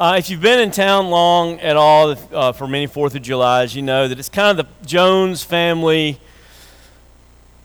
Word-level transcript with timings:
Uh, 0.00 0.14
if 0.16 0.30
you've 0.30 0.40
been 0.40 0.58
in 0.58 0.70
town 0.70 1.10
long 1.10 1.60
at 1.60 1.76
all 1.76 2.16
uh, 2.32 2.52
for 2.52 2.66
many 2.66 2.86
Fourth 2.86 3.14
of 3.14 3.20
Julys, 3.20 3.76
you 3.76 3.82
know 3.82 4.08
that 4.08 4.18
it's 4.18 4.30
kind 4.30 4.58
of 4.58 4.66
the 4.66 4.86
Jones 4.86 5.44
family. 5.44 6.18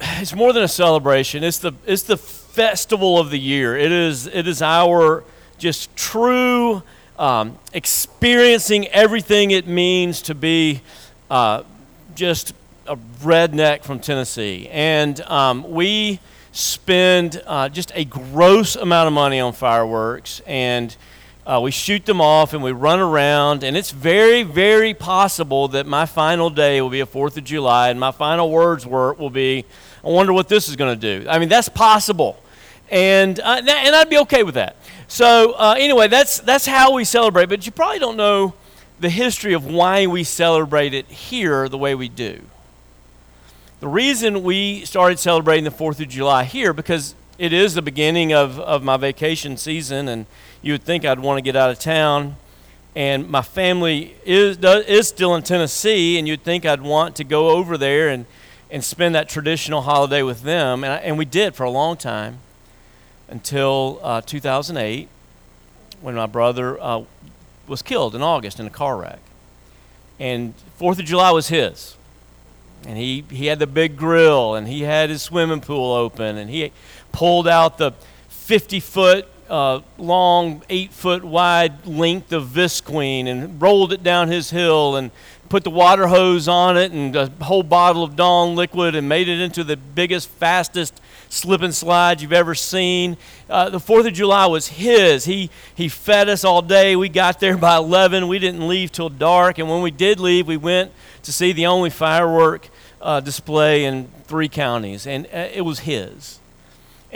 It's 0.02 0.36
more 0.36 0.52
than 0.52 0.62
a 0.62 0.68
celebration. 0.68 1.46
It's 1.46 1.60
the 1.60 1.72
it's 1.86 2.04
the 2.04 2.18
festival 2.18 3.18
of 3.18 3.30
the 3.30 3.40
year. 3.40 3.78
It 3.78 3.90
is 3.90 4.28
it 4.28 4.50
is 4.50 4.62
our 4.62 5.24
just 5.58 5.96
true 5.96 6.84
um, 7.18 7.58
experiencing 7.72 8.88
everything 8.88 9.52
it 9.52 9.66
means 9.66 10.22
to 10.24 10.36
be 10.36 10.82
uh, 11.32 11.64
just 12.16 12.54
a 12.86 12.98
redneck 13.22 13.84
from 13.84 14.00
Tennessee, 14.00 14.68
and 14.74 15.22
um, 15.22 15.72
we 15.72 16.20
spend 16.52 17.42
uh, 17.48 17.70
just 17.70 17.94
a 17.96 18.04
gross 18.04 18.76
amount 18.76 19.08
of 19.08 19.14
money 19.14 19.40
on 19.40 19.54
fireworks 19.54 20.42
and 20.46 20.98
uh, 21.46 21.60
we 21.62 21.70
shoot 21.70 22.06
them 22.06 22.20
off 22.20 22.54
and 22.54 22.64
we 22.64 22.72
run 22.72 23.00
around, 23.00 23.64
and 23.64 23.78
it's 23.78 23.92
very, 23.92 24.42
very 24.42 24.94
possible 24.94 25.68
that 25.68 25.86
my 25.86 26.06
final 26.06 26.50
day 26.50 26.82
will 26.82 26.90
be 26.90 27.02
a 27.02 27.06
4th 27.06 27.38
of 27.38 27.44
July, 27.44 27.90
and 27.90 28.00
my 28.00 28.12
final 28.12 28.50
words 28.50 28.86
were, 28.86 29.14
will 29.14 29.30
be, 29.30 29.64
I 30.04 30.10
wonder 30.10 30.34
what 30.34 30.50
this 30.50 30.68
is 30.68 30.76
going 30.76 31.00
to 31.00 31.20
do. 31.20 31.30
I 31.30 31.38
mean, 31.38 31.50
that's 31.50 31.70
possible. 31.70 32.42
And, 32.90 33.40
uh, 33.40 33.62
and 33.66 33.96
I'd 33.96 34.10
be 34.10 34.18
okay 34.20 34.44
with 34.44 34.56
that. 34.56 34.76
So, 35.08 35.54
uh, 35.54 35.76
anyway, 35.78 36.08
that's, 36.08 36.40
that's 36.40 36.66
how 36.66 36.94
we 36.94 37.04
celebrate, 37.04 37.48
but 37.48 37.66
you 37.66 37.72
probably 37.72 38.00
don't 38.00 38.18
know 38.18 38.56
the 39.00 39.10
history 39.10 39.54
of 39.54 39.66
why 39.66 40.08
we 40.08 40.24
celebrate 40.24 40.96
it 40.96 41.08
here 41.08 41.70
the 41.70 41.78
way 41.78 41.94
we 41.94 42.10
do. 42.10 42.42
The 43.82 43.88
reason 43.88 44.42
we 44.42 44.84
started 44.86 45.20
celebrating 45.20 45.64
the 45.64 45.70
4th 45.70 46.00
of 46.00 46.10
July 46.10 46.46
here, 46.46 46.74
because 46.74 47.14
it 47.38 47.52
is 47.52 47.74
the 47.74 47.82
beginning 47.82 48.34
of, 48.34 48.60
of 48.60 48.84
my 48.84 48.98
vacation 48.98 49.58
season, 49.58 50.08
and 50.08 50.26
you 50.62 50.74
would 50.74 50.84
think 50.84 51.06
I'd 51.06 51.20
want 51.20 51.38
to 51.38 51.42
get 51.42 51.56
out 51.56 51.70
of 51.70 51.80
town. 51.80 52.38
And 52.96 53.30
my 53.30 53.42
family 53.42 54.16
is, 54.24 54.58
is 54.58 55.08
still 55.08 55.36
in 55.36 55.44
Tennessee, 55.44 56.18
and 56.18 56.28
you'd 56.28 56.44
think 56.44 56.66
I'd 56.66 56.82
want 56.82 57.18
to 57.18 57.26
go 57.26 57.50
over 57.50 57.78
there 57.78 58.08
and, 58.08 58.26
and 58.72 58.84
spend 58.84 59.16
that 59.16 59.28
traditional 59.28 59.82
holiday 59.82 60.22
with 60.22 60.44
them. 60.44 60.84
And, 60.84 60.94
I, 60.94 60.98
and 60.98 61.18
we 61.18 61.26
did 61.26 61.56
for 61.56 61.64
a 61.64 61.70
long 61.70 61.98
time 61.98 62.40
until 63.28 64.00
uh, 64.02 64.22
2008 64.22 65.10
when 66.00 66.16
my 66.16 66.26
brother 66.26 66.82
uh, 66.82 67.04
was 67.68 67.82
killed 67.82 68.16
in 68.16 68.22
August 68.22 68.60
in 68.60 68.68
a 68.68 68.70
car 68.70 68.98
wreck. 68.98 69.20
And 70.20 70.54
4th 70.80 71.00
of 71.00 71.06
July 71.06 71.32
was 71.32 71.50
his. 71.50 71.98
And 72.86 72.98
he, 72.98 73.26
he 73.30 73.48
had 73.48 73.60
the 73.60 73.68
big 73.68 73.98
grill, 73.98 74.54
and 74.56 74.68
he 74.68 74.84
had 74.84 75.10
his 75.10 75.22
swimming 75.22 75.60
pool 75.60 75.94
open, 75.94 76.38
and 76.38 76.50
he 76.50 76.72
pulled 77.16 77.48
out 77.48 77.78
the 77.78 77.94
50 78.28 78.82
foot 78.82 79.26
uh, 79.50 79.80
long, 79.98 80.62
eight 80.70 80.92
foot 80.92 81.24
wide 81.24 81.88
length 81.88 82.34
of 82.34 82.48
Visqueen 82.48 83.28
and 83.28 83.62
rolled 83.62 83.94
it 83.94 84.04
down 84.04 84.28
his 84.28 84.50
hill 84.50 84.98
and 84.98 85.12
put 85.48 85.64
the 85.64 85.70
water 85.70 86.08
hose 86.08 86.50
on 86.50 86.76
it 86.76 86.92
and 86.92 87.16
a 87.16 87.28
whole 87.42 87.64
bottle 87.64 88.04
of 88.04 88.18
Dawn 88.18 88.56
liquid 88.56 88.96
and 88.96 89.08
made 89.08 89.30
it 89.30 89.40
into 89.40 89.64
the 89.64 89.78
biggest, 89.78 90.28
fastest 90.28 91.00
slip 91.30 91.62
and 91.62 91.74
slide 91.74 92.20
you've 92.20 92.34
ever 92.34 92.54
seen. 92.54 93.16
Uh, 93.50 93.70
the 93.70 93.78
4th 93.78 94.08
of 94.08 94.14
July 94.14 94.48
was 94.48 94.68
his. 94.68 95.24
He, 95.24 95.50
he 95.74 95.88
fed 95.88 96.28
us 96.28 96.44
all 96.44 96.62
day. 96.62 96.98
We 96.98 97.08
got 97.08 97.40
there 97.40 97.56
by 97.56 97.78
11. 97.78 98.28
We 98.28 98.40
didn't 98.40 98.68
leave 98.68 98.92
till 98.92 99.08
dark. 99.08 99.58
And 99.58 99.70
when 99.70 99.82
we 99.82 99.92
did 99.92 100.20
leave, 100.20 100.48
we 100.48 100.58
went 100.58 100.92
to 101.24 101.32
see 101.32 101.54
the 101.54 101.68
only 101.68 101.92
firework 101.92 102.68
uh, 103.02 103.22
display 103.22 103.86
in 103.86 104.10
three 104.26 104.50
counties. 104.50 105.08
And 105.08 105.28
uh, 105.28 105.48
it 105.54 105.62
was 105.62 105.80
his. 105.80 106.42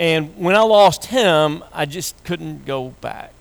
And 0.00 0.34
when 0.38 0.56
I 0.56 0.62
lost 0.62 1.04
him, 1.04 1.62
I 1.74 1.84
just 1.84 2.24
couldn't 2.24 2.64
go 2.64 2.88
back. 3.02 3.34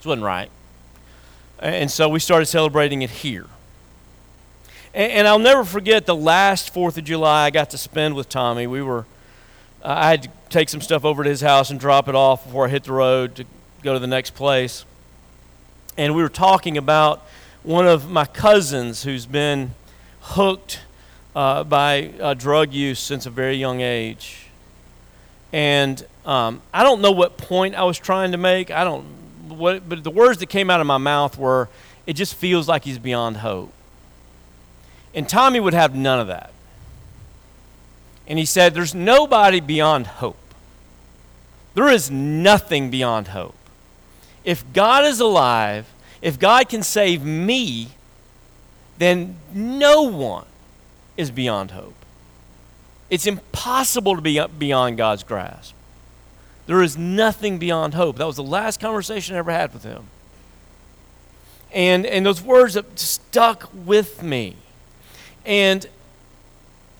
It 0.00 0.04
wasn't 0.04 0.24
right. 0.24 0.50
And 1.60 1.88
so 1.88 2.08
we 2.08 2.18
started 2.18 2.46
celebrating 2.46 3.02
it 3.02 3.10
here. 3.10 3.46
And, 4.92 5.12
and 5.12 5.28
I'll 5.28 5.38
never 5.38 5.62
forget 5.62 6.06
the 6.06 6.16
last 6.16 6.74
4th 6.74 6.98
of 6.98 7.04
July 7.04 7.44
I 7.44 7.50
got 7.50 7.70
to 7.70 7.78
spend 7.78 8.16
with 8.16 8.28
Tommy. 8.28 8.66
We 8.66 8.82
were, 8.82 9.06
uh, 9.84 9.94
I 9.96 10.10
had 10.10 10.24
to 10.24 10.30
take 10.48 10.68
some 10.68 10.80
stuff 10.80 11.04
over 11.04 11.22
to 11.22 11.30
his 11.30 11.40
house 11.40 11.70
and 11.70 11.78
drop 11.78 12.08
it 12.08 12.16
off 12.16 12.44
before 12.44 12.66
I 12.66 12.70
hit 12.70 12.82
the 12.82 12.92
road 12.92 13.36
to 13.36 13.44
go 13.84 13.92
to 13.92 14.00
the 14.00 14.08
next 14.08 14.34
place. 14.34 14.84
And 15.96 16.16
we 16.16 16.22
were 16.22 16.28
talking 16.28 16.76
about 16.76 17.24
one 17.62 17.86
of 17.86 18.10
my 18.10 18.24
cousins 18.24 19.04
who's 19.04 19.24
been 19.24 19.70
hooked 20.20 20.80
uh, 21.36 21.62
by 21.62 22.12
uh, 22.20 22.34
drug 22.34 22.72
use 22.72 22.98
since 22.98 23.24
a 23.24 23.30
very 23.30 23.54
young 23.54 23.82
age. 23.82 24.49
And 25.52 26.04
um, 26.24 26.62
I 26.72 26.82
don't 26.82 27.00
know 27.00 27.12
what 27.12 27.36
point 27.36 27.74
I 27.74 27.84
was 27.84 27.98
trying 27.98 28.32
to 28.32 28.38
make. 28.38 28.70
I 28.70 28.84
don't, 28.84 29.04
what, 29.48 29.88
but 29.88 30.04
the 30.04 30.10
words 30.10 30.38
that 30.38 30.46
came 30.46 30.70
out 30.70 30.80
of 30.80 30.86
my 30.86 30.98
mouth 30.98 31.36
were, 31.36 31.68
it 32.06 32.14
just 32.14 32.34
feels 32.34 32.68
like 32.68 32.84
he's 32.84 32.98
beyond 32.98 33.38
hope. 33.38 33.72
And 35.14 35.28
Tommy 35.28 35.58
would 35.58 35.74
have 35.74 35.94
none 35.94 36.20
of 36.20 36.28
that. 36.28 36.52
And 38.26 38.38
he 38.38 38.44
said, 38.44 38.74
There's 38.74 38.94
nobody 38.94 39.58
beyond 39.60 40.06
hope. 40.06 40.36
There 41.74 41.88
is 41.88 42.10
nothing 42.10 42.90
beyond 42.90 43.28
hope. 43.28 43.56
If 44.44 44.64
God 44.72 45.04
is 45.04 45.20
alive, 45.20 45.92
if 46.22 46.38
God 46.38 46.68
can 46.68 46.82
save 46.82 47.24
me, 47.24 47.88
then 48.98 49.36
no 49.52 50.02
one 50.02 50.46
is 51.16 51.30
beyond 51.30 51.72
hope. 51.72 51.99
It's 53.10 53.26
impossible 53.26 54.14
to 54.14 54.22
be 54.22 54.40
beyond 54.58 54.96
God's 54.96 55.24
grasp. 55.24 55.74
There 56.66 56.82
is 56.82 56.96
nothing 56.96 57.58
beyond 57.58 57.94
hope. 57.94 58.16
That 58.16 58.26
was 58.26 58.36
the 58.36 58.44
last 58.44 58.78
conversation 58.78 59.34
I 59.34 59.38
ever 59.40 59.50
had 59.50 59.74
with 59.74 59.82
him. 59.82 60.04
And, 61.72 62.06
and 62.06 62.24
those 62.24 62.40
words 62.40 62.78
stuck 62.94 63.68
with 63.74 64.22
me. 64.22 64.56
And 65.44 65.86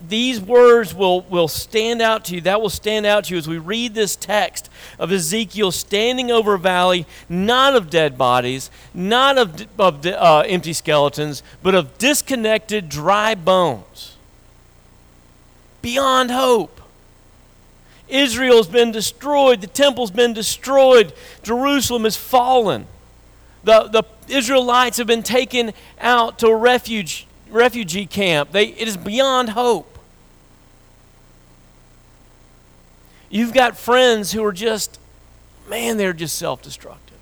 these 0.06 0.40
words 0.40 0.94
will, 0.94 1.20
will 1.22 1.46
stand 1.46 2.02
out 2.02 2.24
to 2.26 2.34
you. 2.34 2.40
That 2.40 2.60
will 2.60 2.70
stand 2.70 3.06
out 3.06 3.24
to 3.24 3.34
you 3.34 3.38
as 3.38 3.46
we 3.46 3.58
read 3.58 3.94
this 3.94 4.16
text 4.16 4.68
of 4.98 5.12
Ezekiel 5.12 5.70
standing 5.70 6.32
over 6.32 6.54
a 6.54 6.58
valley, 6.58 7.06
not 7.28 7.76
of 7.76 7.90
dead 7.90 8.18
bodies, 8.18 8.70
not 8.92 9.38
of, 9.38 9.66
of 9.78 10.04
uh, 10.04 10.42
empty 10.46 10.72
skeletons, 10.72 11.44
but 11.62 11.76
of 11.76 11.98
disconnected, 11.98 12.88
dry 12.88 13.36
bones 13.36 14.16
beyond 15.82 16.30
hope. 16.30 16.80
Israel's 18.08 18.66
been 18.66 18.90
destroyed, 18.90 19.60
the 19.60 19.66
temple's 19.66 20.10
been 20.10 20.32
destroyed, 20.32 21.12
Jerusalem 21.42 22.04
has 22.04 22.16
fallen. 22.16 22.86
The, 23.62 23.84
the 23.84 24.02
Israelites 24.28 24.98
have 24.98 25.06
been 25.06 25.22
taken 25.22 25.72
out 26.00 26.38
to 26.40 26.48
a 26.48 26.56
refuge, 26.56 27.26
refugee 27.50 28.06
camp. 28.06 28.52
They, 28.52 28.68
it 28.68 28.88
is 28.88 28.96
beyond 28.96 29.50
hope. 29.50 29.98
You've 33.28 33.52
got 33.52 33.76
friends 33.76 34.32
who 34.32 34.44
are 34.44 34.52
just, 34.52 34.98
man, 35.68 35.96
they're 35.96 36.12
just 36.12 36.36
self 36.36 36.62
destructive. 36.62 37.16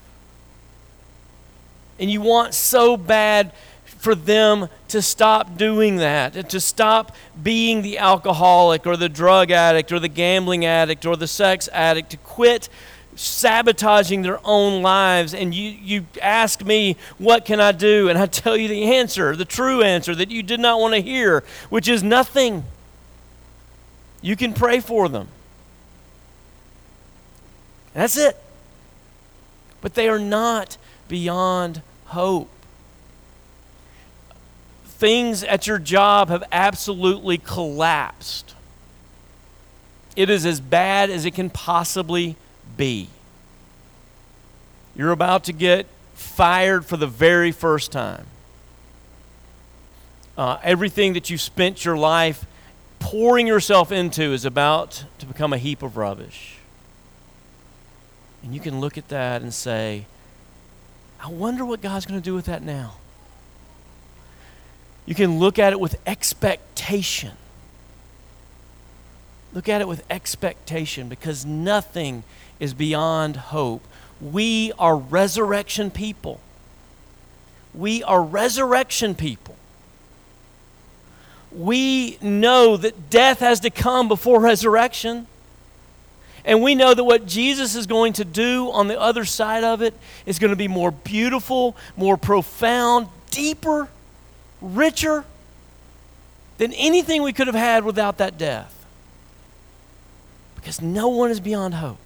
And 1.99 2.11
you 2.11 2.21
want 2.21 2.55
so 2.55 2.97
bad 2.97 3.53
for 3.99 4.15
them 4.15 4.69
to 4.89 5.03
stop 5.03 5.57
doing 5.57 5.97
that, 5.97 6.49
to 6.51 6.61
stop 6.61 7.15
being 7.43 7.83
the 7.83 7.99
alcoholic 7.99 8.87
or 8.87 8.97
the 8.97 9.09
drug 9.09 9.51
addict 9.51 9.93
or 9.93 9.99
the 9.99 10.09
gambling 10.09 10.65
addict 10.65 11.05
or 11.05 11.17
the 11.17 11.27
sex 11.27 11.69
addict, 11.73 12.11
to 12.11 12.17
quit 12.19 12.69
sabotaging 13.17 14.23
their 14.23 14.39
own 14.45 14.83
lives. 14.83 15.35
And 15.35 15.53
you, 15.53 15.71
you 15.71 16.07
ask 16.23 16.65
me, 16.65 16.97
What 17.19 17.45
can 17.45 17.61
I 17.61 17.73
do? 17.73 18.09
And 18.09 18.17
I 18.17 18.27
tell 18.27 18.57
you 18.57 18.69
the 18.69 18.95
answer, 18.95 19.35
the 19.35 19.45
true 19.45 19.83
answer 19.83 20.15
that 20.15 20.31
you 20.31 20.45
did 20.45 20.61
not 20.61 20.81
want 20.81 20.95
to 20.95 21.03
hear, 21.03 21.43
which 21.69 21.89
is 21.89 22.03
nothing. 22.03 22.65
You 24.23 24.37
can 24.37 24.55
pray 24.55 24.81
for 24.81 25.09
them. 25.09 25.29
That's 27.95 28.17
it. 28.17 28.37
But 29.81 29.95
they 29.95 30.09
are 30.09 30.19
not 30.19 30.77
beyond 31.09 31.83
hope 32.07 32.49
things 34.99 35.45
at 35.45 35.67
your 35.67 35.79
job 35.79 36.29
have 36.29 36.43
absolutely 36.51 37.39
collapsed. 37.39 38.55
It 40.17 40.29
is 40.29 40.45
as 40.45 40.61
bad 40.61 41.09
as 41.09 41.25
it 41.25 41.35
can 41.35 41.51
possibly 41.51 42.35
be. 42.77 43.09
You're 44.97 45.13
about 45.13 45.45
to 45.45 45.53
get 45.53 45.87
fired 46.15 46.85
for 46.85 46.97
the 46.97 47.07
very 47.07 47.53
first 47.53 47.93
time. 47.93 48.27
Uh, 50.37 50.59
everything 50.65 51.13
that 51.13 51.31
you 51.31 51.39
spent 51.39 51.85
your 51.85 51.97
life 51.97 52.45
pouring 52.99 53.47
yourself 53.47 53.93
into 53.93 54.33
is 54.33 54.45
about 54.45 55.05
to 55.19 55.27
become 55.27 55.53
a 55.53 55.59
heap 55.59 55.85
of 55.85 55.97
rubbish. 55.97 56.57
And 58.43 58.53
you 58.53 58.61
can 58.61 58.81
look 58.81 58.99
at 58.99 59.09
that 59.09 59.43
and 59.43 59.55
say, 59.55 60.07
I 61.21 61.29
wonder 61.29 61.65
what 61.65 61.81
God's 61.81 62.07
going 62.07 62.21
to 62.21 62.25
do 62.25 62.35
with 62.35 62.47
that 62.47 62.63
now. 62.65 62.97
You 65.09 65.15
can 65.15 65.39
look 65.39 65.59
at 65.59 65.73
it 65.73 65.81
with 65.81 65.97
expectation. 66.07 67.33
Look 69.55 69.67
at 69.67 69.81
it 69.81 69.89
with 69.89 70.05
expectation 70.11 71.09
because 71.09 71.47
nothing 71.47 72.25
is 72.61 72.75
beyond 72.75 73.37
hope 73.37 73.83
we 74.21 74.73
are 74.79 74.97
resurrection 74.97 75.91
people. 75.91 76.41
We 77.75 78.03
are 78.03 78.23
resurrection 78.23 79.15
people. 79.15 79.57
We 81.53 82.19
know 82.21 82.77
that 82.77 83.11
death 83.11 83.41
has 83.41 83.61
to 83.61 83.71
come 83.71 84.09
before 84.09 84.41
resurrection. 84.41 85.27
And 86.45 86.63
we 86.63 86.75
know 86.75 86.95
that 86.95 87.05
what 87.05 87.27
Jesus 87.27 87.75
is 87.75 87.87
going 87.87 88.15
to 88.15 88.25
do 88.25 88.71
on 88.73 88.89
the 88.89 89.01
other 89.01 89.25
side 89.25 89.65
of 89.65 89.83
it 89.83 89.95
is 90.27 90.39
going 90.39 90.51
to 90.51 90.57
be 90.57 90.69
more 90.69 90.91
beautiful, 90.91 91.77
more 91.97 92.17
profound, 92.17 93.09
deeper, 93.31 93.89
richer 94.61 95.25
than 96.59 96.73
anything 96.73 97.23
we 97.23 97.33
could 97.33 97.47
have 97.47 97.57
had 97.57 97.85
without 97.85 98.19
that 98.19 98.37
death. 98.37 98.75
Because 100.57 100.83
no 100.83 101.09
one 101.09 101.31
is 101.31 101.41
beyond 101.41 101.75
hope. 101.75 101.99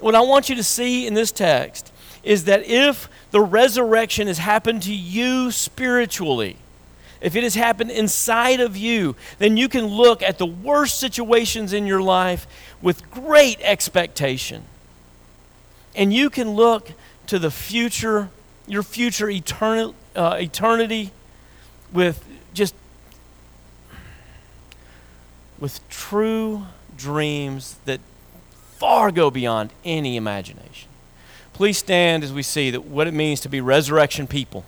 What 0.00 0.14
I 0.14 0.20
want 0.20 0.48
you 0.48 0.54
to 0.56 0.62
see 0.62 1.06
in 1.06 1.14
this 1.14 1.32
text 1.32 1.92
is 2.22 2.44
that 2.44 2.66
if 2.66 3.08
the 3.30 3.40
resurrection 3.40 4.26
has 4.26 4.38
happened 4.38 4.82
to 4.82 4.94
you 4.94 5.50
spiritually, 5.50 6.56
if 7.20 7.34
it 7.34 7.42
has 7.42 7.54
happened 7.54 7.90
inside 7.90 8.60
of 8.60 8.76
you, 8.76 9.16
then 9.38 9.56
you 9.56 9.68
can 9.68 9.86
look 9.86 10.22
at 10.22 10.38
the 10.38 10.46
worst 10.46 11.00
situations 11.00 11.72
in 11.72 11.86
your 11.86 12.00
life 12.00 12.46
with 12.80 13.10
great 13.10 13.58
expectation. 13.62 14.64
And 15.96 16.12
you 16.12 16.30
can 16.30 16.50
look 16.50 16.92
to 17.26 17.38
the 17.38 17.50
future, 17.50 18.30
your 18.68 18.82
future 18.82 19.28
eternal, 19.28 19.94
uh, 20.14 20.36
eternity, 20.38 21.12
with 21.92 22.24
just 22.54 22.74
with 25.58 25.86
true 25.88 26.66
dreams 26.96 27.76
that 27.84 28.00
far 28.76 29.10
go 29.10 29.30
beyond 29.30 29.72
any 29.84 30.16
imagination. 30.16 30.88
Please 31.52 31.78
stand 31.78 32.22
as 32.22 32.32
we 32.32 32.42
see 32.42 32.70
that 32.70 32.84
what 32.84 33.06
it 33.06 33.14
means 33.14 33.40
to 33.40 33.48
be 33.48 33.60
resurrection 33.60 34.26
people. 34.26 34.64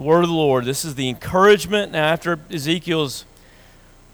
the 0.00 0.06
word 0.06 0.22
of 0.22 0.30
the 0.30 0.34
Lord. 0.34 0.64
This 0.64 0.82
is 0.82 0.94
the 0.94 1.10
encouragement. 1.10 1.92
Now, 1.92 2.06
after 2.06 2.38
Ezekiel's, 2.50 3.26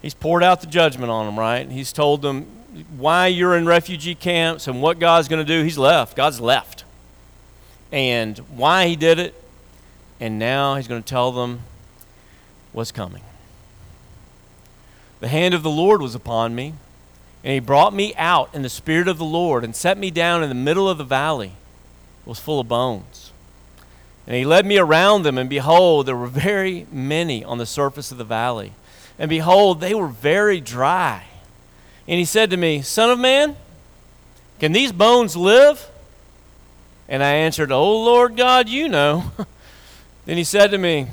he's 0.03 0.15
poured 0.15 0.43
out 0.43 0.61
the 0.61 0.67
judgment 0.67 1.13
on 1.13 1.27
them, 1.27 1.39
right? 1.39 1.71
He's 1.71 1.93
told 1.93 2.23
them 2.23 2.49
why 2.97 3.27
you're 3.29 3.57
in 3.57 3.67
refugee 3.67 4.15
camps 4.15 4.67
and 4.69 4.83
what 4.83 4.99
God's 4.99 5.29
going 5.29 5.45
to 5.45 5.53
do. 5.53 5.63
He's 5.63 5.79
left. 5.79 6.17
God's 6.17 6.41
left. 6.41 6.85
And 7.93 8.39
why 8.39 8.89
he 8.89 8.97
did 8.97 9.19
it. 9.19 9.35
And 10.21 10.39
now 10.39 10.77
he's 10.77 10.89
going 10.89 11.03
to 11.03 11.09
tell 11.09 11.33
them 11.33 11.61
what's 12.73 12.93
coming. 12.93 13.23
The 15.21 15.29
hand 15.29 15.55
of 15.55 15.63
the 15.63 15.71
Lord 15.71 16.03
was 16.03 16.15
upon 16.15 16.55
me, 16.55 16.75
and 17.43 17.55
he 17.55 17.61
brought 17.61 17.95
me 17.95 18.15
out 18.17 18.55
in 18.55 18.63
the 18.63 18.69
spirit 18.69 19.09
of 19.09 19.19
the 19.19 19.25
Lord 19.25 19.65
and 19.65 19.75
set 19.75 19.97
me 19.97 20.11
down 20.11 20.43
in 20.43 20.49
the 20.49 20.55
middle 20.55 20.89
of 20.89 20.99
the 20.99 21.05
valley. 21.05 21.53
It 22.25 22.29
was 22.29 22.39
full 22.39 22.61
of 22.61 22.69
bones. 22.69 23.33
And 24.27 24.37
he 24.37 24.45
led 24.45 24.67
me 24.67 24.77
around 24.77 25.23
them, 25.23 25.39
and 25.39 25.49
behold, 25.49 26.07
there 26.07 26.17
were 26.17 26.27
very 26.27 26.87
many 26.91 27.45
on 27.45 27.59
the 27.59 27.67
surface 27.67 28.13
of 28.13 28.19
the 28.19 28.25
valley. 28.25 28.73
And 29.19 29.31
behold, 29.31 29.81
they 29.81 29.95
were 29.95 30.09
very 30.09 30.61
dry. 30.61 31.25
And 32.09 32.19
he 32.19 32.25
said 32.25 32.51
to 32.51 32.57
me, 32.57 32.83
Son 32.83 33.11
of 33.11 33.19
man, 33.19 33.57
can 34.59 34.73
these 34.73 34.93
bones 34.93 35.37
live? 35.37 35.89
And 37.09 37.23
I 37.23 37.33
answered, 37.33 37.71
O 37.73 38.03
Lord 38.03 38.37
God, 38.37 38.69
you 38.69 38.89
know. 38.89 39.33
then 40.25 40.37
he 40.37 40.45
said 40.45 40.71
to 40.71 40.79
me, 40.79 41.09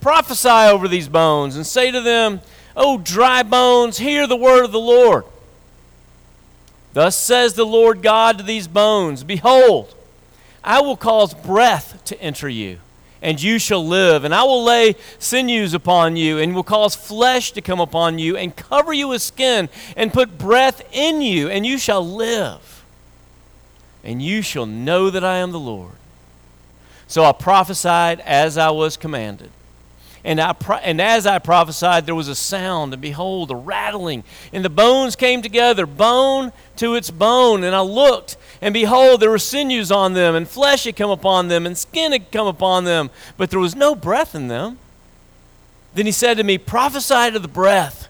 Prophesy 0.00 0.48
over 0.48 0.86
these 0.86 1.08
bones, 1.08 1.56
and 1.56 1.66
say 1.66 1.90
to 1.90 2.00
them, 2.00 2.40
O 2.76 2.98
dry 2.98 3.42
bones, 3.42 3.98
hear 3.98 4.26
the 4.26 4.36
word 4.36 4.64
of 4.64 4.72
the 4.72 4.80
Lord. 4.80 5.24
Thus 6.92 7.16
says 7.16 7.54
the 7.54 7.64
Lord 7.64 8.02
God 8.02 8.38
to 8.38 8.44
these 8.44 8.68
bones 8.68 9.24
Behold, 9.24 9.94
I 10.62 10.80
will 10.80 10.96
cause 10.96 11.34
breath 11.34 12.02
to 12.06 12.20
enter 12.20 12.48
you, 12.48 12.78
and 13.24 13.42
you 13.42 13.58
shall 13.58 13.84
live. 13.84 14.22
And 14.22 14.32
I 14.32 14.44
will 14.44 14.62
lay 14.62 14.94
sinews 15.18 15.74
upon 15.74 16.14
you, 16.14 16.38
and 16.38 16.54
will 16.54 16.62
cause 16.62 16.94
flesh 16.94 17.50
to 17.52 17.60
come 17.60 17.80
upon 17.80 18.20
you, 18.20 18.36
and 18.36 18.54
cover 18.54 18.92
you 18.92 19.08
with 19.08 19.22
skin, 19.22 19.68
and 19.96 20.12
put 20.12 20.38
breath 20.38 20.82
in 20.92 21.22
you, 21.22 21.48
and 21.48 21.66
you 21.66 21.78
shall 21.78 22.06
live. 22.06 22.84
And 24.04 24.22
you 24.22 24.42
shall 24.42 24.66
know 24.66 25.08
that 25.08 25.24
I 25.24 25.38
am 25.38 25.50
the 25.50 25.58
Lord. 25.58 25.94
So 27.06 27.24
I 27.24 27.32
prophesied 27.32 28.20
as 28.20 28.58
I 28.58 28.70
was 28.70 28.96
commanded. 28.96 29.50
And, 30.24 30.40
I 30.40 30.54
pro- 30.54 30.76
and 30.76 31.00
as 31.00 31.26
I 31.26 31.38
prophesied, 31.38 32.06
there 32.06 32.14
was 32.14 32.28
a 32.28 32.34
sound, 32.34 32.94
and 32.94 33.02
behold, 33.02 33.50
a 33.50 33.54
rattling. 33.54 34.24
And 34.52 34.64
the 34.64 34.70
bones 34.70 35.16
came 35.16 35.42
together, 35.42 35.84
bone 35.84 36.52
to 36.76 36.94
its 36.94 37.10
bone. 37.10 37.62
And 37.62 37.76
I 37.76 37.80
looked, 37.82 38.38
and 38.62 38.72
behold, 38.72 39.20
there 39.20 39.30
were 39.30 39.38
sinews 39.38 39.92
on 39.92 40.14
them, 40.14 40.34
and 40.34 40.48
flesh 40.48 40.84
had 40.84 40.96
come 40.96 41.10
upon 41.10 41.48
them, 41.48 41.66
and 41.66 41.76
skin 41.76 42.12
had 42.12 42.32
come 42.32 42.46
upon 42.46 42.84
them, 42.84 43.10
but 43.36 43.50
there 43.50 43.60
was 43.60 43.76
no 43.76 43.94
breath 43.94 44.34
in 44.34 44.48
them. 44.48 44.78
Then 45.94 46.06
he 46.06 46.12
said 46.12 46.38
to 46.38 46.44
me, 46.44 46.56
Prophesy 46.56 47.30
to 47.32 47.38
the 47.38 47.46
breath. 47.46 48.08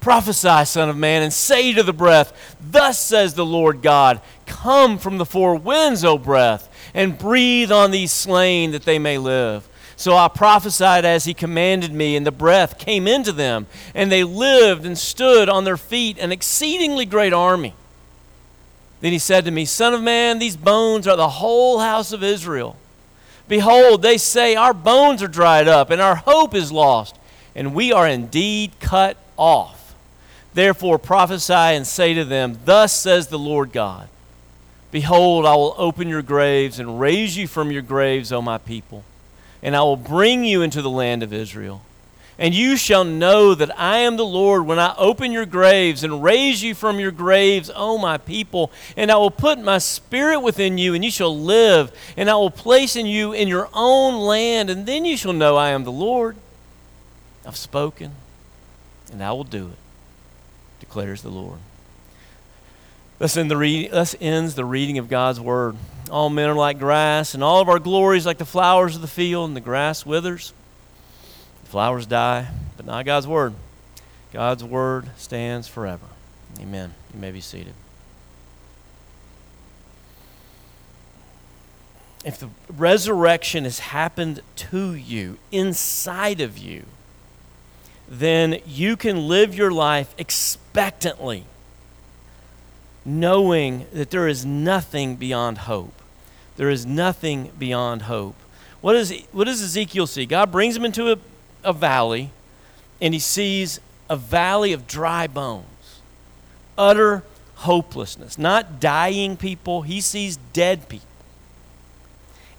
Prophesy, 0.00 0.66
Son 0.66 0.90
of 0.90 0.96
Man, 0.98 1.22
and 1.22 1.32
say 1.32 1.72
to 1.72 1.82
the 1.82 1.92
breath, 1.92 2.56
Thus 2.60 2.98
says 2.98 3.34
the 3.34 3.46
Lord 3.46 3.80
God, 3.80 4.20
Come 4.44 4.98
from 4.98 5.16
the 5.16 5.24
four 5.24 5.56
winds, 5.56 6.04
O 6.04 6.18
breath, 6.18 6.68
and 6.92 7.16
breathe 7.16 7.72
on 7.72 7.90
these 7.90 8.12
slain 8.12 8.72
that 8.72 8.84
they 8.84 8.98
may 8.98 9.16
live. 9.16 9.66
So 9.96 10.16
I 10.16 10.28
prophesied 10.28 11.04
as 11.04 11.24
he 11.24 11.34
commanded 11.34 11.92
me, 11.92 12.16
and 12.16 12.26
the 12.26 12.32
breath 12.32 12.78
came 12.78 13.06
into 13.06 13.32
them, 13.32 13.66
and 13.94 14.10
they 14.10 14.24
lived 14.24 14.84
and 14.84 14.98
stood 14.98 15.48
on 15.48 15.64
their 15.64 15.76
feet, 15.76 16.18
an 16.18 16.32
exceedingly 16.32 17.06
great 17.06 17.32
army. 17.32 17.74
Then 19.00 19.12
he 19.12 19.18
said 19.18 19.44
to 19.44 19.50
me, 19.50 19.64
Son 19.64 19.94
of 19.94 20.02
man, 20.02 20.38
these 20.38 20.56
bones 20.56 21.06
are 21.06 21.16
the 21.16 21.28
whole 21.28 21.78
house 21.78 22.12
of 22.12 22.22
Israel. 22.22 22.76
Behold, 23.46 24.02
they 24.02 24.18
say, 24.18 24.56
Our 24.56 24.74
bones 24.74 25.22
are 25.22 25.28
dried 25.28 25.68
up, 25.68 25.90
and 25.90 26.00
our 26.00 26.16
hope 26.16 26.54
is 26.54 26.72
lost, 26.72 27.16
and 27.54 27.74
we 27.74 27.92
are 27.92 28.08
indeed 28.08 28.72
cut 28.80 29.16
off. 29.36 29.94
Therefore 30.54 30.98
prophesy 30.98 31.52
and 31.52 31.86
say 31.86 32.14
to 32.14 32.24
them, 32.24 32.58
Thus 32.64 32.92
says 32.92 33.28
the 33.28 33.38
Lord 33.38 33.72
God 33.72 34.08
Behold, 34.90 35.46
I 35.46 35.54
will 35.54 35.74
open 35.76 36.08
your 36.08 36.22
graves 36.22 36.78
and 36.78 37.00
raise 37.00 37.36
you 37.36 37.46
from 37.46 37.70
your 37.70 37.82
graves, 37.82 38.32
O 38.32 38.40
my 38.40 38.58
people 38.58 39.04
and 39.64 39.74
I 39.74 39.80
will 39.80 39.96
bring 39.96 40.44
you 40.44 40.62
into 40.62 40.82
the 40.82 40.90
land 40.90 41.22
of 41.22 41.32
Israel. 41.32 41.80
And 42.38 42.54
you 42.54 42.76
shall 42.76 43.04
know 43.04 43.54
that 43.54 43.78
I 43.78 43.98
am 43.98 44.16
the 44.16 44.26
Lord 44.26 44.66
when 44.66 44.78
I 44.78 44.94
open 44.98 45.32
your 45.32 45.46
graves 45.46 46.04
and 46.04 46.22
raise 46.22 46.62
you 46.62 46.74
from 46.74 47.00
your 47.00 47.12
graves, 47.12 47.70
O 47.74 47.96
my 47.96 48.18
people. 48.18 48.70
And 48.96 49.10
I 49.10 49.16
will 49.16 49.30
put 49.30 49.58
my 49.58 49.78
spirit 49.78 50.40
within 50.40 50.76
you, 50.76 50.94
and 50.94 51.04
you 51.04 51.10
shall 51.10 51.36
live. 51.36 51.92
And 52.16 52.28
I 52.28 52.34
will 52.34 52.50
place 52.50 52.96
in 52.96 53.06
you 53.06 53.32
in 53.32 53.48
your 53.48 53.68
own 53.72 54.20
land, 54.20 54.68
and 54.68 54.84
then 54.84 55.04
you 55.04 55.16
shall 55.16 55.32
know 55.32 55.56
I 55.56 55.70
am 55.70 55.84
the 55.84 55.92
Lord. 55.92 56.36
I've 57.46 57.56
spoken, 57.56 58.12
and 59.12 59.22
I 59.22 59.32
will 59.32 59.44
do 59.44 59.68
it, 59.68 59.78
declares 60.80 61.22
the 61.22 61.30
Lord. 61.30 61.58
Thus, 63.18 63.36
end 63.36 63.50
the 63.50 63.56
read, 63.56 63.92
thus 63.92 64.16
ends 64.20 64.56
the 64.56 64.64
reading 64.64 64.98
of 64.98 65.08
God's 65.08 65.40
word. 65.40 65.76
All 66.14 66.30
men 66.30 66.48
are 66.48 66.54
like 66.54 66.78
grass, 66.78 67.34
and 67.34 67.42
all 67.42 67.60
of 67.60 67.68
our 67.68 67.80
glories 67.80 68.24
like 68.24 68.38
the 68.38 68.44
flowers 68.44 68.94
of 68.94 69.02
the 69.02 69.08
field, 69.08 69.48
and 69.48 69.56
the 69.56 69.60
grass 69.60 70.06
withers, 70.06 70.52
the 71.64 71.70
flowers 71.70 72.06
die, 72.06 72.46
but 72.76 72.86
not 72.86 73.04
God's 73.04 73.26
word. 73.26 73.52
God's 74.32 74.62
word 74.62 75.10
stands 75.16 75.66
forever. 75.66 76.06
Amen. 76.60 76.94
You 77.12 77.18
may 77.18 77.32
be 77.32 77.40
seated. 77.40 77.74
If 82.24 82.38
the 82.38 82.50
resurrection 82.68 83.64
has 83.64 83.80
happened 83.80 84.40
to 84.54 84.94
you, 84.94 85.38
inside 85.50 86.40
of 86.40 86.56
you, 86.56 86.84
then 88.08 88.60
you 88.64 88.96
can 88.96 89.26
live 89.26 89.52
your 89.52 89.72
life 89.72 90.14
expectantly 90.16 91.42
knowing 93.04 93.88
that 93.92 94.10
there 94.10 94.28
is 94.28 94.46
nothing 94.46 95.16
beyond 95.16 95.58
hope. 95.58 96.02
There 96.56 96.70
is 96.70 96.86
nothing 96.86 97.50
beyond 97.58 98.02
hope. 98.02 98.36
What, 98.80 98.96
is, 98.96 99.12
what 99.32 99.44
does 99.44 99.62
Ezekiel 99.62 100.06
see? 100.06 100.26
God 100.26 100.52
brings 100.52 100.76
him 100.76 100.84
into 100.84 101.12
a, 101.12 101.16
a 101.62 101.72
valley, 101.72 102.30
and 103.00 103.14
he 103.14 103.20
sees 103.20 103.80
a 104.08 104.16
valley 104.16 104.72
of 104.72 104.86
dry 104.86 105.26
bones, 105.26 106.00
utter 106.76 107.22
hopelessness, 107.56 108.38
not 108.38 108.80
dying 108.80 109.36
people. 109.36 109.82
He 109.82 110.00
sees 110.00 110.36
dead 110.52 110.88
people. 110.88 111.08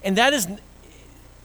And 0.02 0.16
that 0.18 0.32
is 0.32 0.48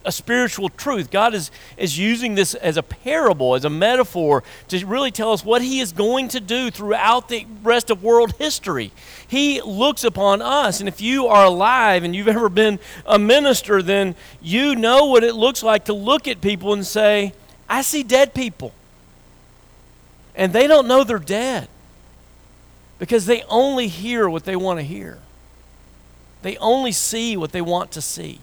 a 0.05 0.11
spiritual 0.11 0.69
truth. 0.69 1.11
God 1.11 1.33
is, 1.33 1.51
is 1.77 1.97
using 1.97 2.35
this 2.35 2.53
as 2.55 2.77
a 2.77 2.83
parable, 2.83 3.55
as 3.55 3.65
a 3.65 3.69
metaphor, 3.69 4.43
to 4.69 4.85
really 4.85 5.11
tell 5.11 5.31
us 5.31 5.45
what 5.45 5.61
He 5.61 5.79
is 5.79 5.91
going 5.91 6.27
to 6.29 6.39
do 6.39 6.71
throughout 6.71 7.29
the 7.29 7.45
rest 7.63 7.89
of 7.89 8.03
world 8.03 8.33
history. 8.37 8.91
He 9.27 9.61
looks 9.61 10.03
upon 10.03 10.41
us, 10.41 10.79
and 10.79 10.89
if 10.89 11.01
you 11.01 11.27
are 11.27 11.45
alive 11.45 12.03
and 12.03 12.15
you've 12.15 12.27
ever 12.27 12.49
been 12.49 12.79
a 13.05 13.19
minister, 13.19 13.81
then 13.81 14.15
you 14.41 14.75
know 14.75 15.05
what 15.05 15.23
it 15.23 15.35
looks 15.35 15.63
like 15.63 15.85
to 15.85 15.93
look 15.93 16.27
at 16.27 16.41
people 16.41 16.73
and 16.73 16.85
say, 16.85 17.33
I 17.69 17.81
see 17.81 18.03
dead 18.03 18.33
people. 18.33 18.73
And 20.35 20.53
they 20.53 20.67
don't 20.67 20.87
know 20.87 21.03
they're 21.03 21.19
dead 21.19 21.67
because 22.99 23.25
they 23.25 23.43
only 23.43 23.87
hear 23.87 24.29
what 24.29 24.45
they 24.45 24.55
want 24.55 24.79
to 24.79 24.83
hear. 24.83 25.19
They 26.41 26.57
only 26.57 26.91
see 26.91 27.37
what 27.37 27.51
they 27.51 27.61
want 27.61 27.91
to 27.91 28.01
see. 28.01 28.39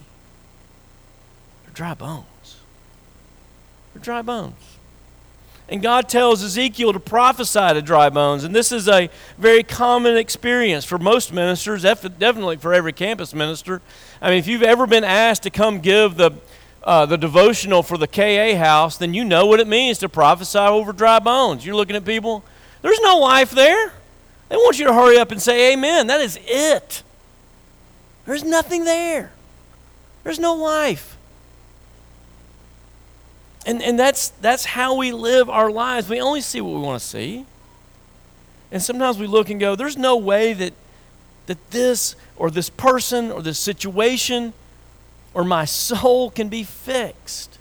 Dry 1.79 1.95
bones. 1.95 2.57
They're 3.95 4.03
dry 4.03 4.21
bones. 4.23 4.57
And 5.69 5.81
God 5.81 6.09
tells 6.09 6.43
Ezekiel 6.43 6.93
to 6.93 6.99
prophesy 6.99 7.73
to 7.73 7.81
dry 7.81 8.11
bones. 8.11 8.43
And 8.43 8.53
this 8.53 8.73
is 8.73 8.89
a 8.89 9.09
very 9.39 9.63
common 9.63 10.17
experience 10.17 10.85
for 10.85 10.99
most 10.99 11.33
ministers, 11.33 11.83
definitely 11.83 12.57
for 12.57 12.75
every 12.75 12.93
campus 12.93 13.33
minister. 13.33 13.81
I 14.21 14.31
mean, 14.31 14.39
if 14.41 14.49
you've 14.49 14.65
ever 14.65 14.89
been 14.89 15.05
asked 15.05 15.45
to 15.45 15.51
come 15.51 15.79
give 15.79 16.17
the, 16.17 16.33
uh, 16.83 17.07
the 17.07 17.17
devotional 17.17 17.85
for 17.85 17.97
the 17.97 18.09
KA 18.09 18.57
house, 18.57 18.97
then 18.97 19.15
you 19.15 19.25
know 19.25 19.47
what 19.47 19.61
it 19.61 19.69
means 19.69 19.99
to 19.99 20.09
prophesy 20.09 20.59
over 20.59 20.93
dry 20.93 21.21
bones. 21.21 21.65
You're 21.65 21.77
looking 21.77 21.95
at 21.95 22.05
people, 22.05 22.43
there's 22.83 23.01
no 23.03 23.19
life 23.19 23.53
there. 23.53 23.93
They 24.49 24.57
want 24.57 24.81
you 24.81 24.87
to 24.87 24.93
hurry 24.93 25.17
up 25.17 25.31
and 25.31 25.41
say 25.41 25.75
amen. 25.75 26.09
That 26.09 26.23
is 26.23 26.41
it. 26.43 27.05
There's 28.27 28.43
nothing 28.43 28.83
there, 28.85 29.31
there's 30.25 30.41
no 30.41 30.55
life. 30.55 31.15
And, 33.67 33.83
and 33.83 33.99
that's, 33.99 34.31
that's 34.41 34.65
how 34.65 34.97
we 34.97 35.13
live 35.13 35.51
our 35.51 35.71
lives. 35.71 36.09
We 36.09 36.21
only 36.21 36.41
see 36.41 36.61
what 36.61 36.75
we 36.75 36.81
want 36.81 37.01
to 37.01 37.07
see. 37.07 37.47
And 38.71 38.83
sometimes 38.83 39.19
we 39.19 39.27
look 39.27 39.51
and 39.51 39.59
go, 39.59 39.77
there's 39.77 39.97
no 39.97 40.17
way 40.17 40.53
that, 40.53 40.73
that 41.47 41.71
this 41.71 42.17
or 42.37 42.51
this 42.51 42.71
person 42.71 43.31
or 43.31 43.43
this 43.43 43.59
situation 43.59 44.53
or 45.35 45.45
my 45.45 45.65
soul 45.65 46.31
can 46.31 46.49
be 46.49 46.65
fixed. 46.65 47.59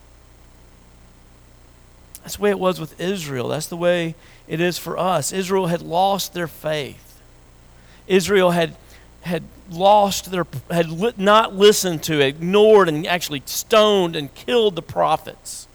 That's 2.21 2.35
the 2.35 2.41
way 2.41 2.49
it 2.49 2.59
was 2.59 2.79
with 2.79 2.99
Israel. 2.99 3.47
That's 3.49 3.67
the 3.67 3.77
way 3.77 4.15
it 4.47 4.59
is 4.59 4.77
for 4.77 4.97
us. 4.97 5.31
Israel 5.31 5.67
had 5.67 5.81
lost 5.81 6.33
their 6.33 6.47
faith. 6.47 7.21
Israel 8.07 8.51
had, 8.51 8.75
had 9.21 9.43
lost 9.69 10.31
their, 10.31 10.45
had 10.69 11.17
not 11.17 11.55
listened 11.55 12.03
to, 12.03 12.19
ignored, 12.19 12.89
and 12.89 13.05
actually 13.07 13.43
stoned 13.45 14.15
and 14.15 14.33
killed 14.33 14.75
the 14.75 14.81
prophets. 14.81 15.66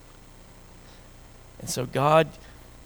And 1.62 1.70
so 1.70 1.86
God 1.86 2.28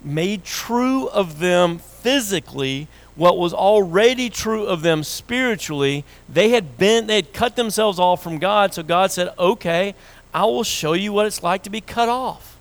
made 0.04 0.45
true 0.45 1.09
of 1.09 1.40
them 1.40 1.78
physically 1.78 2.87
what 3.16 3.38
was 3.38 3.52
already 3.52 4.28
true 4.28 4.64
of 4.64 4.83
them 4.83 5.02
spiritually. 5.02 6.04
They 6.28 6.50
had 6.50 6.78
been 6.78 7.06
they 7.06 7.16
had 7.16 7.33
cut 7.33 7.56
themselves 7.56 7.99
off 7.99 8.23
from 8.23 8.38
God, 8.38 8.75
so 8.75 8.83
God 8.83 9.11
said, 9.11 9.30
"Okay, 9.38 9.95
I 10.33 10.45
will 10.45 10.62
show 10.62 10.92
you 10.92 11.12
what 11.12 11.26
it's 11.26 11.42
like 11.42 11.62
to 11.64 11.71
be 11.71 11.80
cut 11.80 12.09
off." 12.09 12.56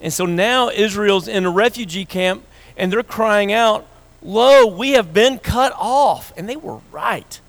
And 0.00 0.12
so 0.12 0.26
now 0.26 0.68
Israel's 0.68 1.28
in 1.28 1.46
a 1.46 1.50
refugee 1.50 2.04
camp 2.04 2.44
and 2.76 2.92
they're 2.92 3.04
crying 3.04 3.52
out, 3.52 3.86
"Lo, 4.20 4.66
we 4.66 4.90
have 4.90 5.14
been 5.14 5.38
cut 5.38 5.72
off." 5.78 6.32
And 6.36 6.48
they 6.48 6.56
were 6.56 6.80
right. 6.90 7.40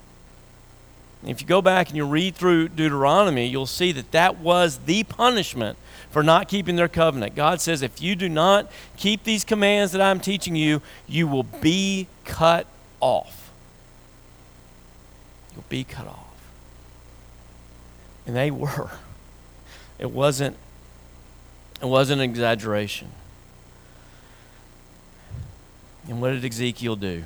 if 1.26 1.42
you 1.42 1.48
go 1.48 1.60
back 1.60 1.88
and 1.88 1.98
you 1.98 2.06
read 2.06 2.36
through 2.36 2.70
Deuteronomy, 2.70 3.48
you'll 3.48 3.66
see 3.66 3.92
that 3.94 4.12
that 4.12 4.38
was 4.38 4.82
the 4.86 5.04
punishment 5.06 5.76
for 6.16 6.24
not 6.24 6.48
keeping 6.48 6.78
their 6.78 6.88
covenant. 6.88 7.36
God 7.36 7.60
says, 7.60 7.82
if 7.82 8.02
you 8.02 8.16
do 8.16 8.30
not 8.30 8.72
keep 8.96 9.26
these 9.26 9.44
commands 9.44 9.92
that 9.92 10.00
I'm 10.00 10.22
teaching 10.22 10.56
you, 10.56 10.82
you 11.10 11.28
will 11.28 11.44
be 11.44 12.08
cut 12.24 12.68
off. 13.02 13.52
You'll 15.54 15.66
be 15.68 15.84
cut 15.84 16.08
off. 16.08 16.34
And 18.26 18.34
they 18.34 18.50
were. 18.50 18.92
It 20.00 20.10
wasn't 20.10 20.56
it 21.82 21.86
wasn't 21.86 22.22
an 22.22 22.30
exaggeration. 22.30 23.10
And 26.08 26.22
what 26.22 26.30
did 26.30 26.46
Ezekiel 26.46 26.96
do? 26.96 27.26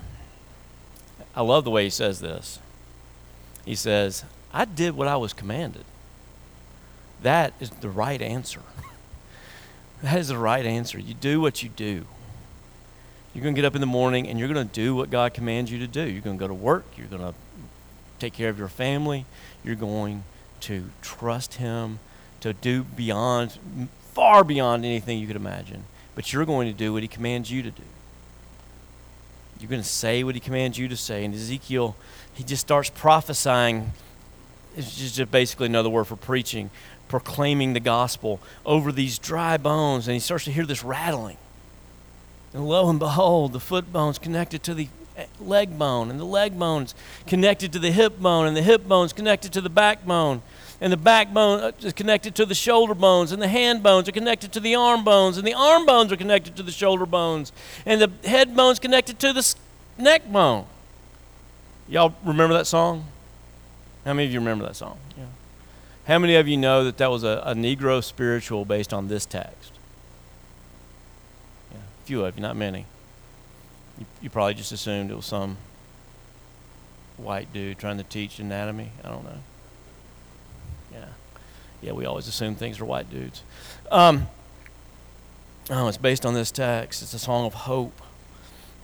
I 1.36 1.44
love 1.44 1.64
the 1.64 1.70
way 1.70 1.84
he 1.84 1.92
says 1.92 2.22
this. 2.22 2.58
He 3.66 3.76
says, 3.76 4.26
I 4.52 4.66
did 4.66 4.96
what 4.96 5.08
I 5.08 5.18
was 5.18 5.32
commanded. 5.32 5.86
That 7.22 7.54
is 7.60 7.70
the 7.70 7.90
right 7.90 8.22
answer. 8.22 8.62
that 10.02 10.18
is 10.18 10.30
the 10.30 10.38
right 10.38 10.66
answer. 10.66 11.00
You 11.00 11.14
do 11.14 11.42
what 11.42 11.64
you 11.64 11.70
do. 11.70 12.06
You're 13.34 13.44
going 13.44 13.56
to 13.56 13.62
get 13.62 13.66
up 13.66 13.76
in 13.76 13.82
the 13.82 13.88
morning 13.88 14.28
and 14.28 14.40
you're 14.40 14.48
going 14.48 14.68
to 14.68 14.74
do 14.74 14.96
what 14.96 15.10
God 15.10 15.34
commands 15.34 15.72
you 15.72 15.80
to 15.80 15.88
do. 15.88 16.02
You're 16.02 16.22
going 16.22 16.38
to 16.38 16.40
go 16.40 16.48
to 16.48 16.54
work. 16.54 16.86
You're 16.98 17.08
going 17.08 17.22
to 17.22 17.34
take 18.20 18.34
care 18.34 18.50
of 18.50 18.58
your 18.58 18.68
family. 18.68 19.26
You're 19.64 19.76
going 19.76 20.24
to 20.62 20.90
trust 21.02 21.56
Him 21.56 22.00
to 22.42 22.54
do 22.54 22.84
beyond, 22.84 23.58
far 24.14 24.44
beyond 24.44 24.86
anything 24.86 25.20
you 25.20 25.28
could 25.28 25.36
imagine. 25.36 25.84
But 26.16 26.34
you're 26.34 26.46
going 26.46 26.68
to 26.68 26.74
do 26.74 26.94
what 26.94 27.02
He 27.02 27.08
commands 27.08 27.52
you 27.52 27.62
to 27.62 27.72
do. 27.72 27.84
You're 29.60 29.70
going 29.70 29.82
to 29.82 29.88
say 29.88 30.24
what 30.24 30.36
He 30.36 30.42
commands 30.42 30.78
you 30.78 30.88
to 30.88 30.98
say. 30.98 31.24
And 31.24 31.34
Ezekiel, 31.34 31.96
he 32.34 32.46
just 32.46 32.62
starts 32.62 32.90
prophesying. 32.90 33.92
It's 34.78 34.96
just 34.96 35.30
basically 35.30 35.66
another 35.66 35.90
word 35.90 36.06
for 36.06 36.16
preaching 36.16 36.70
proclaiming 37.10 37.74
the 37.74 37.82
gospel 37.82 38.40
over 38.66 38.94
these 38.94 39.20
dry 39.20 39.58
bones, 39.58 40.08
and 40.08 40.14
he 40.14 40.20
starts 40.20 40.46
to 40.46 40.52
hear 40.52 40.66
this 40.66 40.84
rattling. 40.84 41.38
And 42.54 42.66
lo 42.66 42.90
and 42.90 42.98
behold, 42.98 43.52
the 43.52 43.60
foot 43.60 43.92
bone's 43.92 44.18
connected 44.18 44.64
to 44.64 44.74
the 44.74 44.88
leg 45.40 45.78
bone, 45.78 46.10
and 46.10 46.20
the 46.20 46.26
leg 46.26 46.58
bone's 46.58 46.96
connected 47.28 47.74
to 47.74 47.80
the 47.80 47.92
hip 47.92 48.20
bone, 48.20 48.48
and 48.48 48.56
the 48.56 48.62
hip 48.62 48.88
bone's 48.88 49.12
connected 49.12 49.52
to 49.54 49.62
the 49.62 49.70
backbone, 49.70 50.42
and 50.80 50.94
the 50.94 50.98
backbone 50.98 51.60
uh, 51.60 51.72
is 51.82 51.94
connected 51.94 52.36
to 52.36 52.46
the 52.46 52.56
shoulder 52.56 52.96
bones, 52.96 53.32
and 53.32 53.42
the 53.42 53.48
hand 53.48 53.84
bones 53.84 54.08
are 54.08 54.14
connected 54.14 54.54
to 54.54 54.60
the 54.60 54.76
arm 54.76 55.04
bones, 55.04 55.38
and 55.38 55.46
the 55.46 55.54
arm 55.54 55.86
bones 55.86 56.12
are 56.12 56.18
connected 56.18 56.56
to 56.56 56.64
the 56.64 56.72
shoulder 56.72 57.06
bones, 57.06 57.52
and 57.86 58.02
the 58.02 58.30
head 58.30 58.56
bone's 58.56 58.80
connected 58.80 59.20
to 59.20 59.34
the 59.34 59.56
neck 59.98 60.32
bone. 60.32 60.66
Y'all 61.90 62.14
remember 62.24 62.54
that 62.54 62.68
song? 62.68 63.06
How 64.06 64.14
many 64.14 64.28
of 64.28 64.34
you 64.34 64.40
remember 64.40 64.66
that 64.66 64.76
song? 64.76 64.98
Yeah. 65.18 65.26
How 66.10 66.18
many 66.18 66.34
of 66.38 66.48
you 66.48 66.58
know 66.58 66.86
that 66.86 66.98
that 66.98 67.12
was 67.12 67.24
a, 67.24 67.44
a 67.46 67.54
Negro 67.54 68.04
spiritual 68.04 68.66
based 68.66 68.94
on 68.94 69.10
this 69.10 69.28
text? 69.28 69.74
Yeah, 71.72 71.78
a 71.78 72.06
few 72.08 72.26
of 72.26 72.36
you, 72.36 72.42
not 72.42 72.56
many. 72.56 72.88
You, 74.00 74.08
you 74.24 74.30
probably 74.32 74.56
just 74.56 74.72
assumed 74.72 75.12
it 75.12 75.16
was 75.16 75.28
some 75.28 75.58
white 77.18 77.54
dude 77.54 77.78
trying 77.78 78.00
to 78.00 78.04
teach 78.04 78.40
anatomy. 78.40 78.90
I 79.04 79.10
don't 79.10 79.24
know. 79.24 79.38
Yeah. 80.92 81.06
Yeah, 81.84 81.92
we 81.92 82.08
always 82.08 82.28
assume 82.28 82.56
things 82.56 82.82
are 82.82 82.86
white 82.86 83.12
dudes. 83.12 83.44
Um, 83.92 84.30
oh, 85.70 85.88
it's 85.90 85.98
based 85.98 86.26
on 86.26 86.34
this 86.34 86.50
text. 86.50 87.04
It's 87.04 87.14
a 87.14 87.20
song 87.20 87.46
of 87.46 87.54
hope 87.54 88.02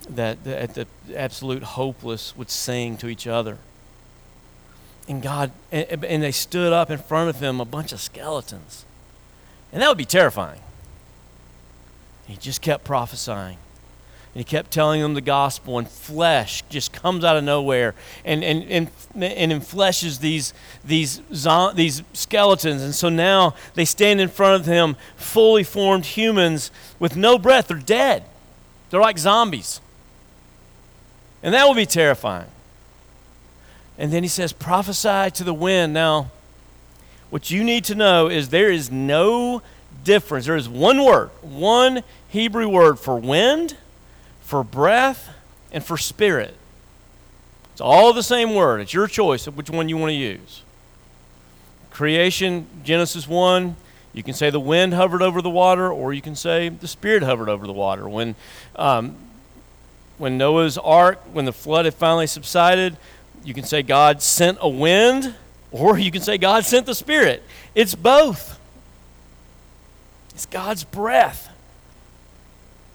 that 0.07 0.43
the, 0.43 0.85
the 1.07 1.19
absolute 1.19 1.63
hopeless 1.63 2.37
would 2.37 2.51
sing 2.51 2.97
to 2.97 3.07
each 3.07 3.25
other. 3.25 3.57
And 5.07 5.21
God, 5.21 5.51
and, 5.71 6.03
and 6.03 6.23
they 6.23 6.31
stood 6.31 6.73
up 6.73 6.89
in 6.89 6.97
front 6.97 7.29
of 7.29 7.39
him, 7.39 7.59
a 7.61 7.65
bunch 7.65 7.91
of 7.91 8.01
skeletons. 8.01 8.85
And 9.71 9.81
that 9.81 9.89
would 9.89 9.97
be 9.97 10.05
terrifying. 10.05 10.61
He 12.25 12.37
just 12.37 12.61
kept 12.61 12.83
prophesying. 12.83 13.57
And 14.33 14.39
he 14.39 14.43
kept 14.43 14.71
telling 14.71 15.01
them 15.01 15.13
the 15.13 15.21
gospel, 15.21 15.77
and 15.77 15.87
flesh 15.87 16.63
just 16.67 16.91
comes 16.91 17.23
out 17.23 17.37
of 17.37 17.43
nowhere 17.43 17.93
and, 18.25 18.43
and, 18.43 18.63
and, 18.63 18.89
and 19.15 19.51
enfleshes 19.51 20.19
these, 20.19 20.53
these, 20.83 21.21
these 21.75 22.03
skeletons. 22.13 22.81
And 22.81 22.93
so 22.93 23.07
now 23.07 23.55
they 23.75 23.85
stand 23.85 24.19
in 24.19 24.27
front 24.27 24.59
of 24.59 24.65
him, 24.65 24.97
fully 25.15 25.63
formed 25.63 26.05
humans 26.05 26.71
with 26.99 27.15
no 27.15 27.37
breath. 27.37 27.67
They're 27.67 27.77
dead, 27.77 28.23
they're 28.89 28.99
like 28.99 29.17
zombies. 29.17 29.79
And 31.43 31.53
that 31.53 31.67
would 31.67 31.77
be 31.77 31.85
terrifying. 31.85 32.49
And 33.97 34.11
then 34.11 34.23
he 34.23 34.29
says, 34.29 34.51
prophesy 34.53 35.31
to 35.31 35.43
the 35.43 35.53
wind. 35.53 35.93
Now, 35.93 36.31
what 37.29 37.49
you 37.49 37.63
need 37.63 37.85
to 37.85 37.95
know 37.95 38.27
is 38.27 38.49
there 38.49 38.71
is 38.71 38.91
no 38.91 39.61
difference. 40.03 40.45
There 40.45 40.55
is 40.55 40.69
one 40.69 41.03
word, 41.03 41.29
one 41.41 42.03
Hebrew 42.29 42.67
word 42.67 42.99
for 42.99 43.17
wind, 43.17 43.75
for 44.41 44.63
breath, 44.63 45.29
and 45.71 45.83
for 45.83 45.97
spirit. 45.97 46.55
It's 47.71 47.81
all 47.81 48.13
the 48.13 48.23
same 48.23 48.55
word. 48.55 48.79
It's 48.79 48.93
your 48.93 49.07
choice 49.07 49.47
of 49.47 49.57
which 49.57 49.69
one 49.69 49.89
you 49.89 49.97
want 49.97 50.11
to 50.11 50.15
use. 50.15 50.61
Creation, 51.91 52.67
Genesis 52.83 53.27
1, 53.27 53.75
you 54.13 54.23
can 54.23 54.33
say 54.33 54.49
the 54.49 54.59
wind 54.61 54.93
hovered 54.93 55.21
over 55.21 55.41
the 55.41 55.49
water, 55.49 55.91
or 55.91 56.13
you 56.13 56.21
can 56.21 56.35
say 56.35 56.69
the 56.69 56.87
Spirit 56.87 57.23
hovered 57.23 57.49
over 57.49 57.67
the 57.67 57.73
water. 57.73 58.07
When, 58.07 58.35
um, 58.77 59.17
when 60.17 60.37
Noah's 60.37 60.77
ark, 60.77 61.19
when 61.33 61.43
the 61.43 61.51
flood 61.51 61.83
had 61.83 61.93
finally 61.93 62.27
subsided, 62.27 62.95
you 63.45 63.53
can 63.53 63.63
say 63.63 63.83
God 63.83 64.21
sent 64.21 64.57
a 64.59 64.67
wind, 64.67 65.35
or 65.71 65.97
you 65.97 66.11
can 66.11 66.21
say 66.21 66.37
God 66.37 66.65
sent 66.65 66.85
the 66.85 66.95
Spirit. 66.95 67.43
It's 67.75 67.95
both. 67.95 68.59
It's 70.33 70.45
God's 70.45 70.83
breath. 70.83 71.49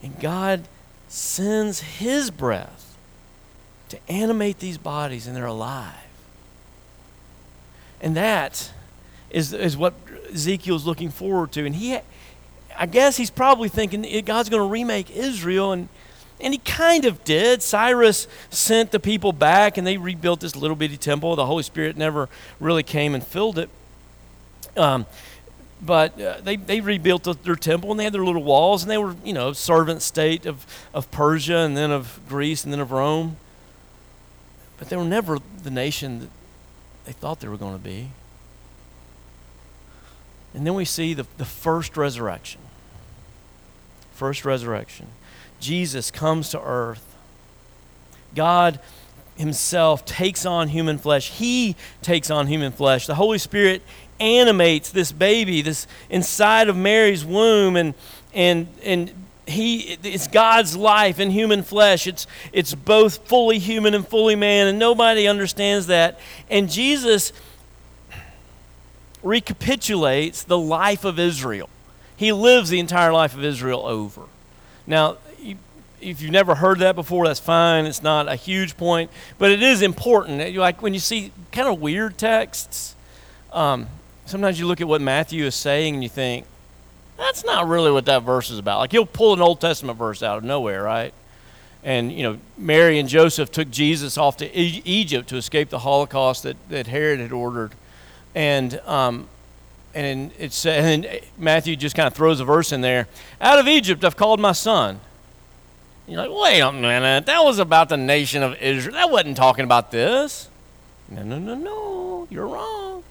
And 0.02 0.18
God 0.18 0.66
sends 1.08 1.80
His 1.80 2.30
breath 2.30 2.96
to 3.90 3.98
animate 4.08 4.58
these 4.58 4.78
bodies, 4.78 5.26
and 5.26 5.36
they're 5.36 5.46
alive. 5.46 5.94
And 8.00 8.16
that 8.16 8.72
is, 9.30 9.52
is 9.52 9.76
what 9.76 9.94
Ezekiel's 10.32 10.86
looking 10.86 11.10
forward 11.10 11.52
to. 11.52 11.66
And 11.66 11.74
he, 11.74 11.98
I 12.76 12.86
guess 12.86 13.16
he's 13.16 13.30
probably 13.30 13.68
thinking 13.68 14.02
God's 14.24 14.48
going 14.48 14.62
to 14.62 14.68
remake 14.68 15.10
Israel, 15.10 15.72
and 15.72 15.88
And 16.40 16.54
he 16.54 16.58
kind 16.58 17.04
of 17.04 17.22
did. 17.24 17.62
Cyrus 17.62 18.26
sent 18.50 18.92
the 18.92 19.00
people 19.00 19.32
back 19.32 19.76
and 19.76 19.86
they 19.86 19.96
rebuilt 19.96 20.40
this 20.40 20.56
little 20.56 20.76
bitty 20.76 20.96
temple. 20.96 21.36
The 21.36 21.46
Holy 21.46 21.62
Spirit 21.62 21.96
never 21.96 22.28
really 22.58 22.82
came 22.82 23.14
and 23.14 23.26
filled 23.26 23.58
it. 23.58 23.68
Um, 24.76 25.06
but 25.82 26.20
uh, 26.20 26.40
they, 26.42 26.56
they 26.56 26.80
rebuilt 26.80 27.42
their 27.42 27.56
temple 27.56 27.90
and 27.90 27.98
they 27.98 28.04
had 28.04 28.12
their 28.12 28.24
little 28.24 28.42
walls 28.42 28.82
and 28.82 28.90
they 28.90 28.98
were, 28.98 29.16
you 29.24 29.32
know, 29.32 29.52
servant 29.52 30.02
state 30.02 30.46
of, 30.46 30.66
of 30.92 31.10
Persia 31.10 31.58
and 31.58 31.76
then 31.76 31.90
of 31.90 32.20
Greece 32.28 32.64
and 32.64 32.72
then 32.72 32.80
of 32.80 32.92
Rome. 32.92 33.36
But 34.78 34.88
they 34.88 34.96
were 34.96 35.04
never 35.04 35.38
the 35.62 35.70
nation 35.70 36.20
that 36.20 36.28
they 37.04 37.12
thought 37.12 37.40
they 37.40 37.48
were 37.48 37.56
going 37.56 37.76
to 37.76 37.82
be. 37.82 38.10
And 40.54 40.66
then 40.66 40.74
we 40.74 40.84
see 40.84 41.14
the, 41.14 41.26
the 41.38 41.44
first 41.44 41.96
resurrection. 41.96 42.60
First 44.12 44.44
resurrection. 44.44 45.06
Jesus 45.60 46.10
comes 46.10 46.50
to 46.50 46.62
earth. 46.62 47.04
God 48.34 48.80
Himself 49.36 50.04
takes 50.04 50.44
on 50.44 50.68
human 50.68 50.98
flesh. 50.98 51.30
He 51.30 51.76
takes 52.02 52.30
on 52.30 52.46
human 52.46 52.72
flesh. 52.72 53.06
The 53.06 53.14
Holy 53.14 53.38
Spirit 53.38 53.82
animates 54.18 54.90
this 54.90 55.12
baby, 55.12 55.62
this 55.62 55.86
inside 56.10 56.68
of 56.68 56.76
Mary's 56.76 57.24
womb, 57.24 57.76
and 57.76 57.94
and 58.34 58.68
and 58.84 59.12
he 59.46 59.98
it's 60.02 60.28
God's 60.28 60.76
life 60.76 61.18
in 61.18 61.30
human 61.30 61.62
flesh. 61.62 62.06
It's 62.06 62.26
it's 62.52 62.74
both 62.74 63.26
fully 63.28 63.58
human 63.58 63.94
and 63.94 64.06
fully 64.06 64.36
man, 64.36 64.66
and 64.66 64.78
nobody 64.78 65.26
understands 65.26 65.86
that. 65.88 66.20
And 66.48 66.70
Jesus 66.70 67.32
recapitulates 69.22 70.44
the 70.44 70.58
life 70.58 71.04
of 71.04 71.18
Israel. 71.18 71.68
He 72.16 72.32
lives 72.32 72.70
the 72.70 72.78
entire 72.78 73.12
life 73.12 73.34
of 73.34 73.44
Israel 73.44 73.86
over. 73.86 74.22
Now, 74.86 75.16
if 76.00 76.20
you've 76.20 76.30
never 76.30 76.54
heard 76.54 76.78
that 76.80 76.94
before, 76.94 77.26
that's 77.26 77.40
fine. 77.40 77.86
It's 77.86 78.02
not 78.02 78.28
a 78.28 78.34
huge 78.34 78.76
point, 78.76 79.10
but 79.38 79.50
it 79.50 79.62
is 79.62 79.82
important. 79.82 80.56
Like 80.56 80.82
when 80.82 80.94
you 80.94 81.00
see 81.00 81.32
kind 81.52 81.68
of 81.68 81.80
weird 81.80 82.18
texts, 82.18 82.94
um, 83.52 83.88
sometimes 84.26 84.58
you 84.58 84.66
look 84.66 84.80
at 84.80 84.88
what 84.88 85.00
Matthew 85.00 85.44
is 85.44 85.54
saying 85.54 85.94
and 85.94 86.02
you 86.02 86.08
think, 86.08 86.46
that's 87.16 87.44
not 87.44 87.68
really 87.68 87.90
what 87.90 88.06
that 88.06 88.22
verse 88.22 88.50
is 88.50 88.58
about. 88.58 88.78
Like 88.78 88.92
he'll 88.92 89.06
pull 89.06 89.34
an 89.34 89.40
Old 89.40 89.60
Testament 89.60 89.98
verse 89.98 90.22
out 90.22 90.38
of 90.38 90.44
nowhere, 90.44 90.82
right? 90.82 91.12
And, 91.82 92.12
you 92.12 92.22
know, 92.22 92.38
Mary 92.58 92.98
and 92.98 93.08
Joseph 93.08 93.50
took 93.50 93.70
Jesus 93.70 94.18
off 94.18 94.36
to 94.38 94.58
e- 94.58 94.82
Egypt 94.84 95.28
to 95.30 95.36
escape 95.36 95.70
the 95.70 95.80
Holocaust 95.80 96.42
that, 96.42 96.56
that 96.68 96.86
Herod 96.86 97.20
had 97.20 97.32
ordered. 97.32 97.72
And, 98.34 98.78
um, 98.80 99.28
and 99.94 100.30
it's 100.38 100.64
and 100.66 101.20
Matthew 101.36 101.76
just 101.76 101.96
kind 101.96 102.06
of 102.06 102.14
throws 102.14 102.40
a 102.40 102.44
verse 102.44 102.72
in 102.72 102.80
there. 102.80 103.08
Out 103.40 103.58
of 103.58 103.66
Egypt 103.66 104.04
I've 104.04 104.16
called 104.16 104.40
my 104.40 104.52
son. 104.52 105.00
You're 106.10 106.26
like, 106.26 106.42
wait 106.42 106.58
a 106.58 106.72
minute, 106.72 107.26
that 107.26 107.44
was 107.44 107.60
about 107.60 107.88
the 107.88 107.96
nation 107.96 108.42
of 108.42 108.60
Israel. 108.60 108.94
That 108.94 109.12
wasn't 109.12 109.36
talking 109.36 109.64
about 109.64 109.92
this. 109.92 110.48
No, 111.08 111.22
no, 111.22 111.38
no, 111.38 111.54
no, 111.54 112.26
you're 112.28 112.48
wrong. 112.48 113.04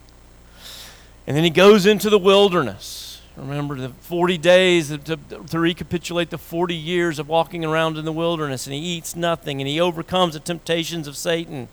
And 1.25 1.37
then 1.37 1.45
he 1.45 1.49
goes 1.49 1.85
into 1.85 2.09
the 2.09 2.19
wilderness. 2.19 3.21
Remember 3.37 3.75
the 3.75 3.89
40 3.89 4.37
days 4.37 4.89
to, 4.89 4.97
to, 4.97 5.59
recapitulate 5.59 6.29
the 6.29 6.37
40 6.37 6.75
years 6.75 7.19
of 7.19 7.29
walking 7.29 7.63
around 7.63 7.97
in 7.97 8.03
the 8.03 8.11
wilderness, 8.11 8.67
and 8.67 8.73
he 8.73 8.81
eats 8.81 9.15
nothing, 9.15 9.61
and 9.61 9.67
he 9.69 9.79
overcomes 9.79 10.33
the 10.33 10.41
temptations 10.41 11.07
of 11.07 11.15
Satan, 11.15 11.69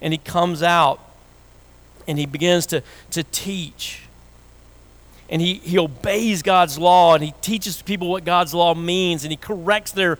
and 0.00 0.12
he 0.12 0.18
comes 0.18 0.62
out, 0.62 1.00
and 2.06 2.20
he 2.20 2.26
begins 2.26 2.66
to, 2.66 2.84
to 3.10 3.24
teach 3.24 4.02
and 5.28 5.42
he, 5.42 5.54
he 5.54 5.78
obeys 5.78 6.42
God's 6.42 6.78
law 6.78 7.14
and 7.14 7.22
he 7.22 7.34
teaches 7.42 7.82
people 7.82 8.08
what 8.08 8.24
God's 8.24 8.54
law 8.54 8.74
means 8.74 9.24
and 9.24 9.30
he 9.30 9.36
corrects 9.36 9.92
their 9.92 10.18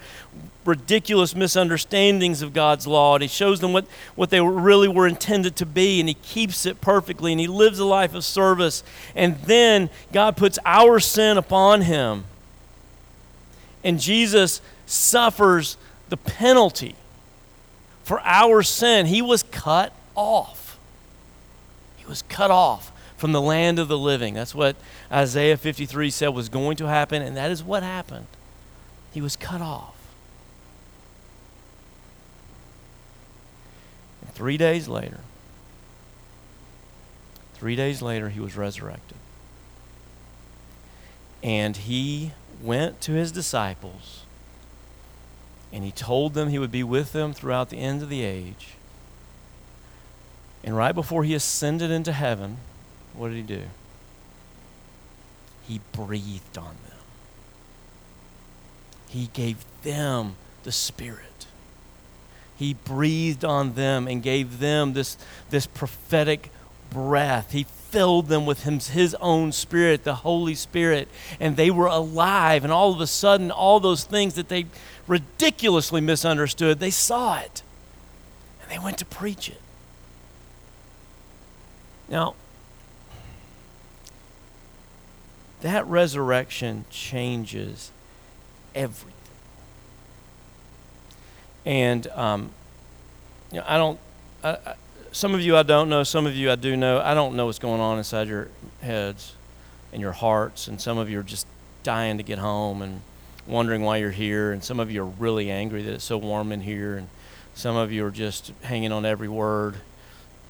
ridiculous 0.65 1.35
misunderstandings 1.35 2.43
of 2.43 2.53
God's 2.53 2.87
law 2.87 3.15
and 3.15 3.23
he 3.23 3.29
shows 3.29 3.61
them 3.61 3.73
what, 3.73 3.87
what 4.17 4.29
they 4.29 4.41
really 4.41 4.89
were 4.89 5.07
intended 5.07 5.57
to 5.57 5.67
be 5.67 5.99
and 5.99 6.09
he 6.09 6.15
keeps 6.15 6.67
it 6.67 6.81
perfectly 6.83 7.33
and 7.33 7.41
he 7.41 7.47
lives 7.47 7.79
a 7.79 7.87
life 7.87 8.15
of 8.15 8.25
service. 8.25 8.85
And 9.15 9.39
then 9.41 9.89
God 10.13 10.37
puts 10.37 10.59
our 10.67 11.01
sin 11.01 11.39
upon 11.39 11.83
him. 11.83 12.25
And 13.83 13.99
Jesus 13.99 14.61
suffers 14.85 15.79
the 16.11 16.17
penalty 16.19 16.97
for 18.05 18.21
our 18.25 18.63
sin. 18.63 19.07
He 19.07 19.23
was 19.23 19.43
cut 19.45 19.95
off. 20.15 20.79
He 21.97 22.05
was 22.05 22.23
cut 22.23 22.51
off 22.51 22.93
from 23.19 23.33
the 23.33 23.43
land 23.43 23.79
of 23.79 23.89
the 23.89 23.99
living. 23.99 24.33
That's 24.33 24.55
what 24.55 24.77
Isaiah 25.13 25.57
53 25.57 26.09
said 26.09 26.29
was 26.29 26.49
going 26.49 26.77
to 26.79 26.87
happen, 26.87 27.21
and 27.21 27.37
that 27.37 27.51
is 27.51 27.63
what 27.63 27.83
happened. 27.83 28.29
He 29.13 29.21
was 29.21 29.37
cut 29.37 29.61
off. 29.61 29.97
And 34.23 34.33
three 34.33 34.57
days 34.57 34.87
later, 34.89 35.21
three 37.55 37.75
days 37.75 38.01
later, 38.01 38.29
he 38.29 38.41
was 38.41 38.57
resurrected. 38.57 39.19
And 41.43 41.77
he 41.77 42.33
went 42.63 43.01
to 43.03 43.13
his 43.13 43.31
disciples 43.31 44.25
and 45.73 45.85
he 45.85 45.93
told 45.93 46.35
them 46.35 46.49
he 46.49 46.59
would 46.59 46.73
be 46.73 46.83
with 46.83 47.13
them 47.13 47.33
throughout 47.33 47.71
the 47.71 47.79
end 47.79 48.03
of 48.03 48.09
the 48.09 48.23
age. 48.23 48.75
And 50.65 50.77
right 50.77 50.95
before 50.95 51.25
he 51.25 51.35
ascended 51.35 51.91
into 51.91 52.13
heaven, 52.13 52.59
what 53.19 53.29
did 53.29 53.37
he 53.37 53.43
do? 53.43 53.63
He 55.67 55.81
breathed 55.93 56.57
on 56.57 56.77
them. 56.89 56.99
He 59.09 59.29
gave 59.33 59.65
them 59.83 60.37
the 60.63 60.73
Spirit. 60.73 61.47
He 62.57 62.75
breathed 62.75 63.45
on 63.45 63.75
them 63.75 64.07
and 64.07 64.23
gave 64.23 64.61
them 64.61 64.93
this, 64.93 65.19
this 65.51 65.67
prophetic 65.67 66.51
breath. 66.91 67.53
He 67.53 67.65
filled 67.65 68.29
them 68.29 68.47
with 68.47 68.63
his, 68.63 68.89
his 68.89 69.15
own 69.21 69.53
Spirit, 69.53 70.05
the 70.05 70.17
Holy 70.17 70.55
Spirit, 70.55 71.09
and 71.41 71.57
they 71.57 71.71
were 71.71 71.87
alive. 71.87 72.63
And 72.65 72.73
all 72.73 72.93
of 72.93 73.01
a 73.01 73.07
sudden, 73.07 73.51
all 73.51 73.81
those 73.81 74.05
things 74.05 74.35
that 74.35 74.49
they 74.49 74.67
ridiculously 75.07 76.01
misunderstood, 76.01 76.79
they 76.79 76.91
saw 76.91 77.41
it. 77.41 77.63
And 78.63 78.71
they 78.71 78.79
went 78.79 78.99
to 78.99 79.05
preach 79.05 79.49
it. 79.49 79.61
Now, 82.09 82.35
that 85.61 85.87
resurrection 85.87 86.85
changes 86.91 87.91
everything. 88.75 89.13
And 91.65 92.07
um, 92.09 92.51
you 93.51 93.59
know, 93.59 93.65
I 93.67 93.77
don't. 93.77 93.99
I, 94.43 94.51
I, 94.51 94.75
some 95.11 95.35
of 95.35 95.41
you 95.41 95.57
I 95.57 95.63
don't 95.63 95.89
know. 95.89 96.03
Some 96.03 96.27
of 96.27 96.37
you 96.37 96.51
I 96.51 96.57
do 96.57 96.77
know. 96.77 97.01
I 97.01 97.15
don't 97.15 97.35
know 97.35 97.47
what's 97.47 97.59
going 97.59 97.81
on 97.81 97.99
inside 97.99 98.29
your 98.29 98.49
heads 98.81 99.35
and 99.93 100.01
your 100.01 100.13
hearts. 100.13 100.69
And 100.69 100.81
some 100.81 100.99
of 100.99 101.11
you 101.11 101.19
are 101.21 101.25
just 101.25 101.47
dying 101.83 102.19
to 102.19 102.23
get 102.23 102.39
home 102.39 102.83
and 102.83 103.01
wondering 103.47 103.83
why 103.83 103.97
you're 103.97 104.11
here. 104.11 104.53
And 104.53 104.63
some 104.63 104.79
of 104.79 104.91
you 104.91 105.03
are 105.03 105.07
really 105.07 105.51
angry 105.51 105.83
that 105.83 105.95
it's 105.95 106.05
so 106.05 106.19
warm 106.19 106.53
in 106.53 106.61
here. 106.61 106.97
And 106.97 107.09
some 107.55 107.77
of 107.77 107.91
you 107.91 108.05
are 108.07 108.11
just 108.11 108.53
hanging 108.63 108.93
on 108.93 109.05
every 109.05 109.29
word. 109.29 109.77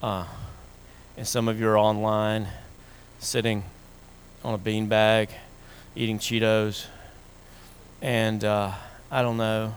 Uh, 0.03 0.25
and 1.17 1.27
some 1.27 1.47
of 1.47 1.59
you 1.59 1.67
are 1.67 1.77
online, 1.77 2.47
sitting 3.19 3.63
on 4.43 4.53
a 4.53 4.57
beanbag 4.57 5.29
eating 5.95 6.19
Cheetos. 6.19 6.85
And 8.01 8.43
uh, 8.43 8.71
I 9.11 9.21
don't 9.21 9.37
know 9.37 9.73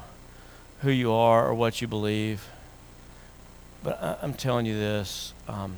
who 0.82 0.90
you 0.90 1.12
are 1.12 1.48
or 1.48 1.54
what 1.54 1.80
you 1.80 1.88
believe, 1.88 2.48
but 3.82 4.00
I, 4.02 4.18
am 4.22 4.34
telling 4.34 4.66
you 4.66 4.74
this. 4.74 5.32
Um, 5.48 5.76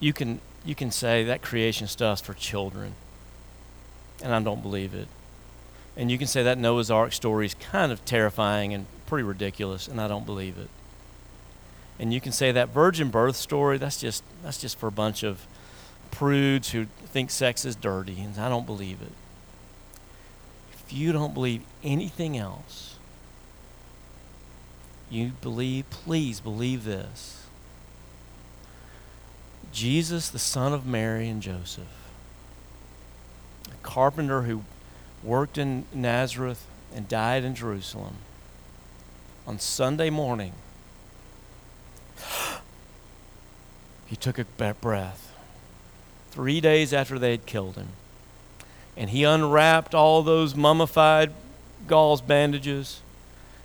you 0.00 0.12
can 0.12 0.40
you 0.64 0.74
can 0.74 0.90
say 0.90 1.24
that 1.24 1.42
creation 1.42 1.86
stuff's 1.86 2.20
for 2.20 2.34
children, 2.34 2.94
and 4.22 4.34
I 4.34 4.40
don't 4.40 4.62
believe 4.62 4.94
it. 4.94 5.08
And 5.96 6.10
you 6.10 6.18
can 6.18 6.26
say 6.26 6.42
that 6.42 6.58
Noah's 6.58 6.90
Ark 6.90 7.12
story 7.12 7.46
is 7.46 7.54
kind 7.54 7.92
of 7.92 8.04
terrifying 8.04 8.74
and 8.74 8.86
pretty 9.06 9.22
ridiculous, 9.22 9.86
and 9.86 10.00
I 10.00 10.08
don't 10.08 10.26
believe 10.26 10.58
it. 10.58 10.68
And 11.98 12.12
you 12.12 12.20
can 12.20 12.32
say 12.32 12.50
that 12.52 12.70
virgin 12.70 13.10
birth 13.10 13.36
story 13.36 13.78
that's 13.78 14.00
just 14.00 14.24
that's 14.42 14.60
just 14.60 14.78
for 14.78 14.88
a 14.88 14.92
bunch 14.92 15.22
of 15.22 15.46
prudes 16.14 16.70
who 16.70 16.86
think 17.06 17.30
sex 17.30 17.64
is 17.64 17.74
dirty, 17.74 18.20
and 18.20 18.38
I 18.38 18.48
don't 18.48 18.66
believe 18.66 19.02
it. 19.02 19.12
If 20.72 20.92
you 20.92 21.10
don't 21.10 21.34
believe 21.34 21.62
anything 21.82 22.38
else, 22.38 22.96
you 25.10 25.32
believe, 25.42 25.90
please 25.90 26.38
believe 26.38 26.84
this. 26.84 27.46
Jesus, 29.72 30.28
the 30.28 30.38
son 30.38 30.72
of 30.72 30.86
Mary 30.86 31.28
and 31.28 31.42
Joseph, 31.42 31.84
a 33.66 33.76
carpenter 33.82 34.42
who 34.42 34.62
worked 35.22 35.58
in 35.58 35.84
Nazareth 35.92 36.64
and 36.94 37.08
died 37.08 37.42
in 37.42 37.56
Jerusalem, 37.56 38.18
on 39.48 39.58
Sunday 39.58 40.10
morning, 40.10 40.52
he 44.06 44.14
took 44.14 44.38
a 44.38 44.44
breath 44.80 45.33
three 46.34 46.60
days 46.60 46.92
after 46.92 47.16
they 47.16 47.30
had 47.30 47.46
killed 47.46 47.76
him. 47.76 47.88
And 48.96 49.10
he 49.10 49.22
unwrapped 49.22 49.94
all 49.94 50.22
those 50.22 50.56
mummified 50.56 51.32
gauze 51.86 52.20
bandages, 52.20 53.00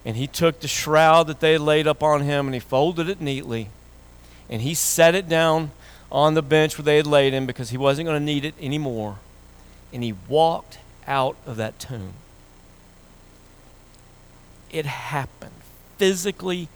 and 0.06 0.16
he 0.16 0.28
took 0.28 0.60
the 0.60 0.68
shroud 0.68 1.26
that 1.28 1.40
they 1.40 1.54
had 1.54 1.62
laid 1.62 1.88
up 1.88 2.04
on 2.04 2.22
him 2.22 2.46
and 2.46 2.54
he 2.54 2.60
folded 2.60 3.10
it 3.10 3.20
neatly, 3.20 3.70
and 4.50 4.62
he 4.62 4.76
set 4.76 5.16
it 5.16 5.28
down 5.28 5.72
on 6.12 6.36
the 6.36 6.44
bench 6.44 6.78
where 6.78 6.86
they 6.86 6.98
had 6.98 7.08
laid 7.08 7.34
him 7.34 7.48
because 7.48 7.72
he 7.72 7.78
wasn't 7.78 8.06
going 8.06 8.20
to 8.20 8.24
need 8.24 8.46
it 8.46 8.54
anymore. 8.62 9.18
And 9.92 10.04
he 10.04 10.14
walked 10.28 10.78
out 11.08 11.38
of 11.48 11.58
that 11.58 11.80
tomb. 11.80 12.14
It 14.70 14.86
happened, 14.86 15.52
physically 15.98 16.70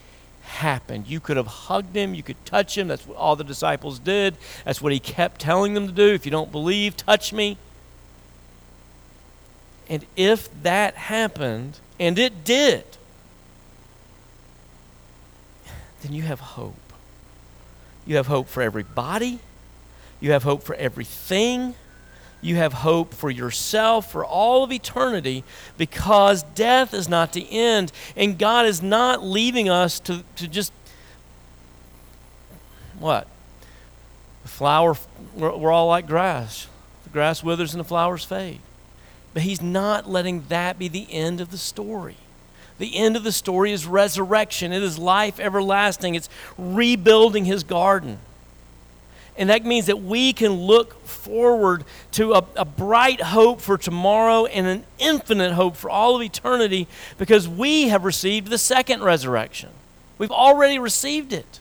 happened. 0.43 1.07
You 1.07 1.19
could 1.19 1.37
have 1.37 1.47
hugged 1.47 1.95
him, 1.95 2.13
you 2.13 2.23
could 2.23 2.43
touch 2.45 2.77
him. 2.77 2.87
That's 2.87 3.07
what 3.07 3.17
all 3.17 3.35
the 3.35 3.43
disciples 3.43 3.99
did. 3.99 4.35
That's 4.65 4.81
what 4.81 4.91
he 4.91 4.99
kept 4.99 5.41
telling 5.41 5.73
them 5.73 5.87
to 5.87 5.93
do. 5.93 6.13
If 6.13 6.25
you 6.25 6.31
don't 6.31 6.51
believe, 6.51 6.95
touch 6.97 7.33
me. 7.33 7.57
And 9.89 10.05
if 10.15 10.49
that 10.63 10.95
happened, 10.95 11.79
and 11.99 12.17
it 12.17 12.43
did, 12.43 12.83
then 16.01 16.13
you 16.13 16.23
have 16.23 16.39
hope. 16.39 16.75
You 18.05 18.17
have 18.17 18.27
hope 18.27 18.47
for 18.47 18.61
everybody. 18.61 19.39
You 20.19 20.31
have 20.31 20.43
hope 20.43 20.63
for 20.63 20.75
everything. 20.75 21.75
You 22.43 22.57
have 22.57 22.73
hope 22.73 23.13
for 23.13 23.31
yourself 23.31 24.11
for 24.11 24.25
all 24.25 24.65
of 24.65 24.71
eternity 24.71 25.45
because 25.77 26.43
death 26.43 26.93
is 26.93 27.07
not 27.07 27.31
the 27.31 27.47
end. 27.49 27.93
And 28.17 28.37
God 28.37 28.65
is 28.65 28.83
not 28.83 29.23
leaving 29.23 29.69
us 29.69 30.01
to, 30.01 30.25
to 30.35 30.47
just, 30.49 30.73
what? 32.99 33.27
The 34.43 34.49
flower, 34.49 34.97
we're, 35.33 35.55
we're 35.55 35.71
all 35.71 35.87
like 35.87 36.05
grass. 36.05 36.67
The 37.05 37.11
grass 37.11 37.41
withers 37.41 37.73
and 37.73 37.79
the 37.79 37.85
flowers 37.85 38.25
fade. 38.25 38.59
But 39.33 39.43
He's 39.43 39.61
not 39.61 40.09
letting 40.09 40.43
that 40.49 40.77
be 40.77 40.89
the 40.89 41.07
end 41.11 41.39
of 41.39 41.49
the 41.49 41.57
story. 41.57 42.17
The 42.77 42.97
end 42.97 43.15
of 43.15 43.23
the 43.23 43.31
story 43.31 43.71
is 43.71 43.85
resurrection, 43.85 44.73
it 44.73 44.83
is 44.83 44.99
life 44.99 45.39
everlasting, 45.39 46.15
it's 46.15 46.27
rebuilding 46.57 47.45
His 47.45 47.63
garden. 47.63 48.19
And 49.35 49.49
that 49.49 49.65
means 49.65 49.87
that 49.87 50.01
we 50.01 50.31
can 50.31 50.51
look 50.53 51.05
forward 51.05 51.85
to 52.11 52.33
a, 52.33 52.45
a, 52.55 52.65
bright 52.65 53.19
hope 53.19 53.61
for 53.61 53.79
tomorrow 53.79 54.45
and 54.45 54.67
an 54.67 54.83
infinite 54.99 55.53
hope 55.53 55.75
for 55.75 55.89
all 55.89 56.15
of 56.15 56.21
eternity 56.21 56.87
because 57.17 57.47
we 57.47 57.87
have 57.87 58.03
received 58.03 58.49
the 58.49 58.59
second 58.59 59.01
resurrection. 59.01 59.69
We've 60.19 60.31
already 60.31 60.77
received 60.77 61.33
it, 61.33 61.59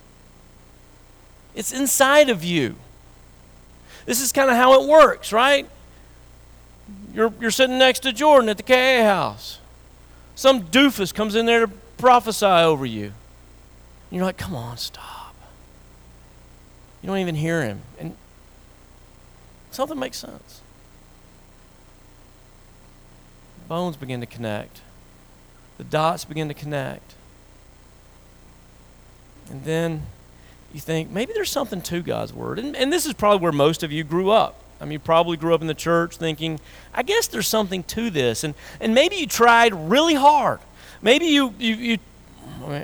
it's 1.55 1.73
inside 1.73 2.29
of 2.29 2.45
you. 2.45 2.77
This 4.05 4.21
is 4.21 4.33
kind 4.33 4.51
of 4.51 4.57
how 4.57 4.83
it 4.83 4.89
works, 4.89 5.33
right? 5.33 5.69
You're, 7.15 7.33
you're 7.41 7.51
sitting 7.51 7.79
next 7.79 8.01
to 8.01 8.13
Jordan 8.13 8.49
at 8.49 8.57
the 8.57 8.63
KA 8.63 9.05
house. 9.05 9.61
Some 10.35 10.65
doofus 10.65 11.15
comes 11.15 11.35
in 11.35 11.47
there 11.47 11.67
to 11.67 11.73
prophesy 11.99 12.47
over 12.47 12.85
you. 12.85 13.05
And 13.05 13.15
you're 14.11 14.25
like, 14.25 14.39
come 14.39 14.55
on, 14.55 14.77
stop. 14.77 15.22
You 17.03 17.09
don't 17.09 17.19
even 17.19 17.35
hear 17.35 17.63
him. 17.63 17.83
And 17.99 18.17
something 19.71 19.99
makes 19.99 20.19
sense. 20.19 20.61
Bones 23.69 23.97
begin 23.97 24.21
to 24.21 24.27
connect, 24.27 24.81
the 25.79 25.85
dots 25.85 26.25
begin 26.25 26.49
to 26.49 26.55
connect. 26.55 27.15
And 29.51 29.65
then 29.65 30.03
you 30.73 30.81
think, 30.81 31.11
maybe 31.11 31.33
there's 31.35 31.51
something 31.51 31.83
to 31.83 32.03
God's 32.03 32.33
word. 32.33 32.59
And, 32.59 32.75
and 32.77 32.93
this 32.93 33.05
is 33.07 33.13
probably 33.13 33.43
where 33.43 33.53
most 33.53 33.83
of 33.83 33.93
you 33.93 34.05
grew 34.05 34.31
up. 34.31 34.63
I 34.81 34.85
mean, 34.85 34.93
you 34.93 34.99
probably 34.99 35.37
grew 35.37 35.55
up 35.55 35.61
in 35.61 35.67
the 35.67 35.75
church 35.75 36.17
thinking, 36.17 36.59
I 36.95 37.03
guess 37.03 37.27
there's 37.27 37.47
something 37.47 37.85
to 37.85 38.11
this. 38.11 38.43
And, 38.45 38.55
and 38.81 38.95
maybe 38.95 39.17
you 39.17 39.27
tried 39.27 39.75
really 39.75 40.15
hard. 40.15 40.61
Maybe 41.03 41.27
you, 41.27 41.55
you, 41.59 41.75
you 41.75 41.99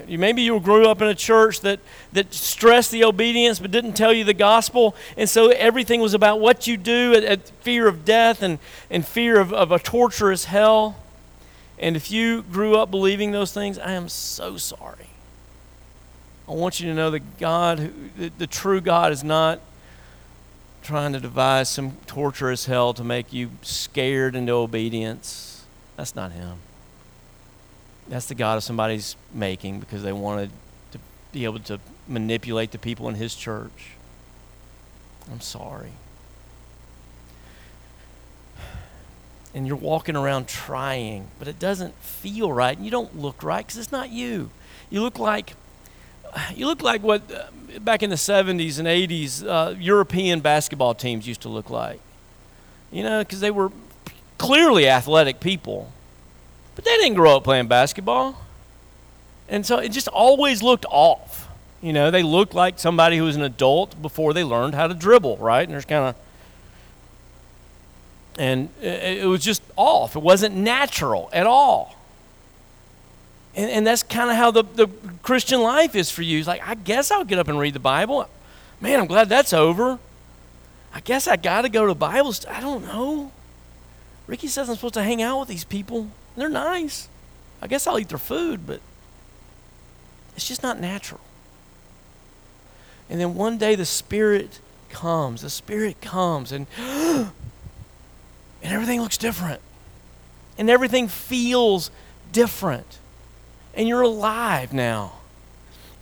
Maybe 0.09 0.43
you 0.43 0.59
grew 0.61 0.89
up 0.89 1.01
in 1.01 1.09
a 1.09 1.15
church 1.15 1.61
that, 1.61 1.81
that 2.13 2.35
stressed 2.35 2.91
the 2.91 3.05
obedience 3.05 3.59
but 3.59 3.71
didn't 3.71 3.95
tell 3.95 4.13
you 4.13 4.25
the 4.25 4.35
gospel. 4.35 4.97
And 5.17 5.29
so 5.29 5.51
everything 5.51 6.01
was 6.01 6.15
about 6.15 6.41
what 6.41 6.67
you 6.67 6.77
do 6.77 7.15
at, 7.15 7.25
at 7.25 7.49
fear 7.61 7.87
of 7.87 8.05
death 8.05 8.43
and, 8.43 8.59
and 8.91 9.07
fear 9.07 9.39
of, 9.39 9.53
of 9.53 9.71
a 9.71 9.79
torturous 9.79 10.47
hell. 10.47 10.97
And 11.79 11.97
if 11.97 12.11
you 12.11 12.43
grew 12.43 12.77
up 12.77 12.91
believing 12.91 13.31
those 13.31 13.53
things, 13.53 13.79
I 13.79 13.93
am 13.93 14.09
so 14.09 14.57
sorry. 14.57 15.11
I 16.49 16.53
want 16.53 16.81
you 16.81 16.89
to 16.89 16.95
know 16.95 17.11
that 17.11 17.39
God, 17.39 17.93
the, 18.17 18.31
the 18.37 18.47
true 18.47 18.81
God, 18.81 19.13
is 19.13 19.23
not 19.23 19.61
trying 20.83 21.13
to 21.13 21.21
devise 21.21 21.69
some 21.69 21.99
torturous 22.07 22.65
hell 22.65 22.95
to 22.95 23.05
make 23.05 23.33
you 23.33 23.51
scared 23.63 24.35
into 24.35 24.53
obedience. 24.53 25.67
That's 25.97 26.17
not 26.17 26.33
Him. 26.33 26.59
That's 28.09 28.27
the 28.27 28.35
God 28.35 28.57
of 28.57 28.65
somebody's 28.65 29.17
making 29.33 29.81
because 29.81 30.03
they 30.03 30.13
wanted 30.13 30.51
to 30.93 30.99
be 31.33 31.45
able 31.45 31.61
to 31.61 31.79
manipulate 32.07 32.71
the 32.71 32.79
people 32.79 33.09
in 33.09 33.15
His 33.15 33.35
church. 33.35 33.93
I'm 35.31 35.41
sorry. 35.41 35.93
And 39.55 39.67
you're 39.67 39.77
walking 39.77 40.17
around 40.17 40.49
trying, 40.49 41.29
but 41.39 41.49
it 41.49 41.59
doesn't 41.59 41.95
feel 41.97 42.53
right. 42.53 42.77
And 42.77 42.85
you 42.85 42.91
don't 42.91 43.19
look 43.19 43.43
right 43.43 43.67
because 43.67 43.79
it's 43.79 43.93
not 43.93 44.11
you. 44.11 44.51
You 44.91 45.03
look 45.03 45.19
like 45.19 45.55
you 46.55 46.67
look 46.67 46.83
like 46.83 47.03
what 47.03 47.23
uh, 47.33 47.47
back 47.81 48.03
in 48.03 48.11
the 48.11 48.17
70s 48.17 48.79
and 48.79 48.89
80s 48.89 49.47
uh, 49.47 49.75
European 49.79 50.41
basketball 50.41 50.95
teams 50.95 51.27
used 51.27 51.43
to 51.43 51.49
look 51.49 51.71
like. 51.71 52.01
You 52.91 53.03
know, 53.03 53.21
because 53.21 53.41
they 53.41 53.51
were 53.51 53.71
clearly 54.39 54.89
athletic 54.89 55.41
people, 55.41 55.93
but 56.79 56.85
they 56.85 56.97
didn't 56.99 57.17
grow 57.17 57.39
up 57.39 57.43
playing 57.43 57.67
basketball. 57.67 58.41
And 59.49 59.67
so 59.67 59.79
it 59.79 59.89
just 59.89 60.07
always 60.07 60.63
looked 60.63 60.87
off. 60.89 61.49
You 61.83 61.93
know, 61.93 62.13
they 62.13 62.23
looked 62.23 62.55
like 62.55 62.79
somebody 62.79 63.17
who 63.17 63.25
was 63.25 63.35
an 63.35 63.43
adult 63.43 64.01
before 64.01 64.33
they 64.33 64.45
learned 64.45 64.77
how 64.77 64.87
to 64.87 64.95
dribble, 64.95 65.39
right? 65.39 65.65
And 65.65 65.73
there's 65.73 65.85
kind 65.85 66.05
of 66.05 66.15
and 68.39 68.69
it 68.81 69.27
was 69.27 69.43
just 69.43 69.61
off. 69.75 70.15
It 70.15 70.23
wasn't 70.23 70.55
natural 70.55 71.29
at 71.33 71.49
all. 71.49 71.97
And, 73.57 73.69
and 73.73 73.85
that's 73.85 74.05
kind 74.05 74.31
of 74.31 74.37
how 74.37 74.53
the, 74.53 74.63
the 74.63 74.87
Christian 75.25 75.61
life 75.61 75.97
is 75.97 76.13
for 76.13 76.23
you. 76.23 76.39
It's 76.39 76.47
like, 76.47 76.63
I 76.65 76.77
guess 76.77 77.11
I'll 77.11 77.25
get 77.25 77.41
up 77.41 77.49
and 77.49 77.59
read 77.59 77.75
the 77.75 77.81
Bible. 77.81 78.29
Man, 78.81 79.01
I'm 79.01 79.09
glad 79.09 79.29
that's 79.29 79.53
over. 79.53 79.99
I 80.95 81.01
guess 81.01 81.27
I 81.27 81.35
got 81.35 81.63
to 81.63 81.69
go 81.69 81.87
to 81.89 81.95
Bible 81.97 82.33
study. 82.33 82.55
I 82.55 82.61
don't 82.61 82.85
know. 82.85 83.33
Ricky 84.29 84.47
says 84.47 84.69
I'm 84.69 84.77
supposed 84.77 84.95
to 84.95 85.03
hang 85.03 85.23
out 85.23 85.41
with 85.41 85.49
these 85.49 85.65
people. 85.65 86.09
They're 86.39 86.49
nice. 86.49 87.09
I 87.61 87.67
guess 87.67 87.87
I'll 87.87 87.99
eat 87.99 88.09
their 88.09 88.19
food, 88.19 88.67
but 88.67 88.81
it's 90.37 90.47
just 90.47 90.63
not 90.63 90.81
natural. 90.81 91.21
And 93.11 93.21
then 93.21 93.35
one 93.35 93.59
day 93.59 93.75
the 93.75 93.85
Spirit 93.85 94.61
comes. 94.91 95.43
The 95.43 95.51
Spirit 95.51 96.01
comes, 96.01 96.53
and 96.53 96.67
and 96.79 97.33
everything 98.63 99.01
looks 99.01 99.19
different, 99.19 99.61
and 100.57 100.71
everything 100.71 101.09
feels 101.09 101.91
different 102.33 102.99
and 103.79 103.87
you're 103.87 104.03
alive 104.03 104.73
now. 104.73 105.13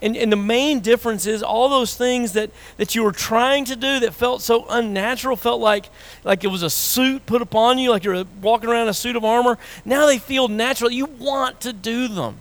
And, 0.01 0.15
and 0.15 0.31
the 0.31 0.37
main 0.37 0.81
difference 0.81 1.25
is 1.25 1.41
all 1.41 1.69
those 1.69 1.95
things 1.95 2.33
that, 2.33 2.51
that 2.77 2.93
you 2.93 3.03
were 3.03 3.11
trying 3.11 3.65
to 3.65 3.75
do 3.75 3.99
that 4.01 4.13
felt 4.13 4.43
so 4.43 4.65
unnatural, 4.69 5.35
felt 5.35 5.59
like, 5.59 5.89
like 6.23 6.43
it 6.43 6.47
was 6.47 6.61
a 6.61 6.69
suit 6.69 7.25
put 7.25 7.41
upon 7.41 7.79
you, 7.79 7.89
like 7.89 8.03
you're 8.03 8.23
walking 8.41 8.69
around 8.69 8.83
in 8.83 8.89
a 8.89 8.93
suit 8.93 9.15
of 9.15 9.25
armor. 9.25 9.57
Now 9.85 10.05
they 10.05 10.19
feel 10.19 10.47
natural. 10.49 10.91
You 10.91 11.05
want 11.05 11.61
to 11.61 11.73
do 11.73 12.07
them. 12.07 12.37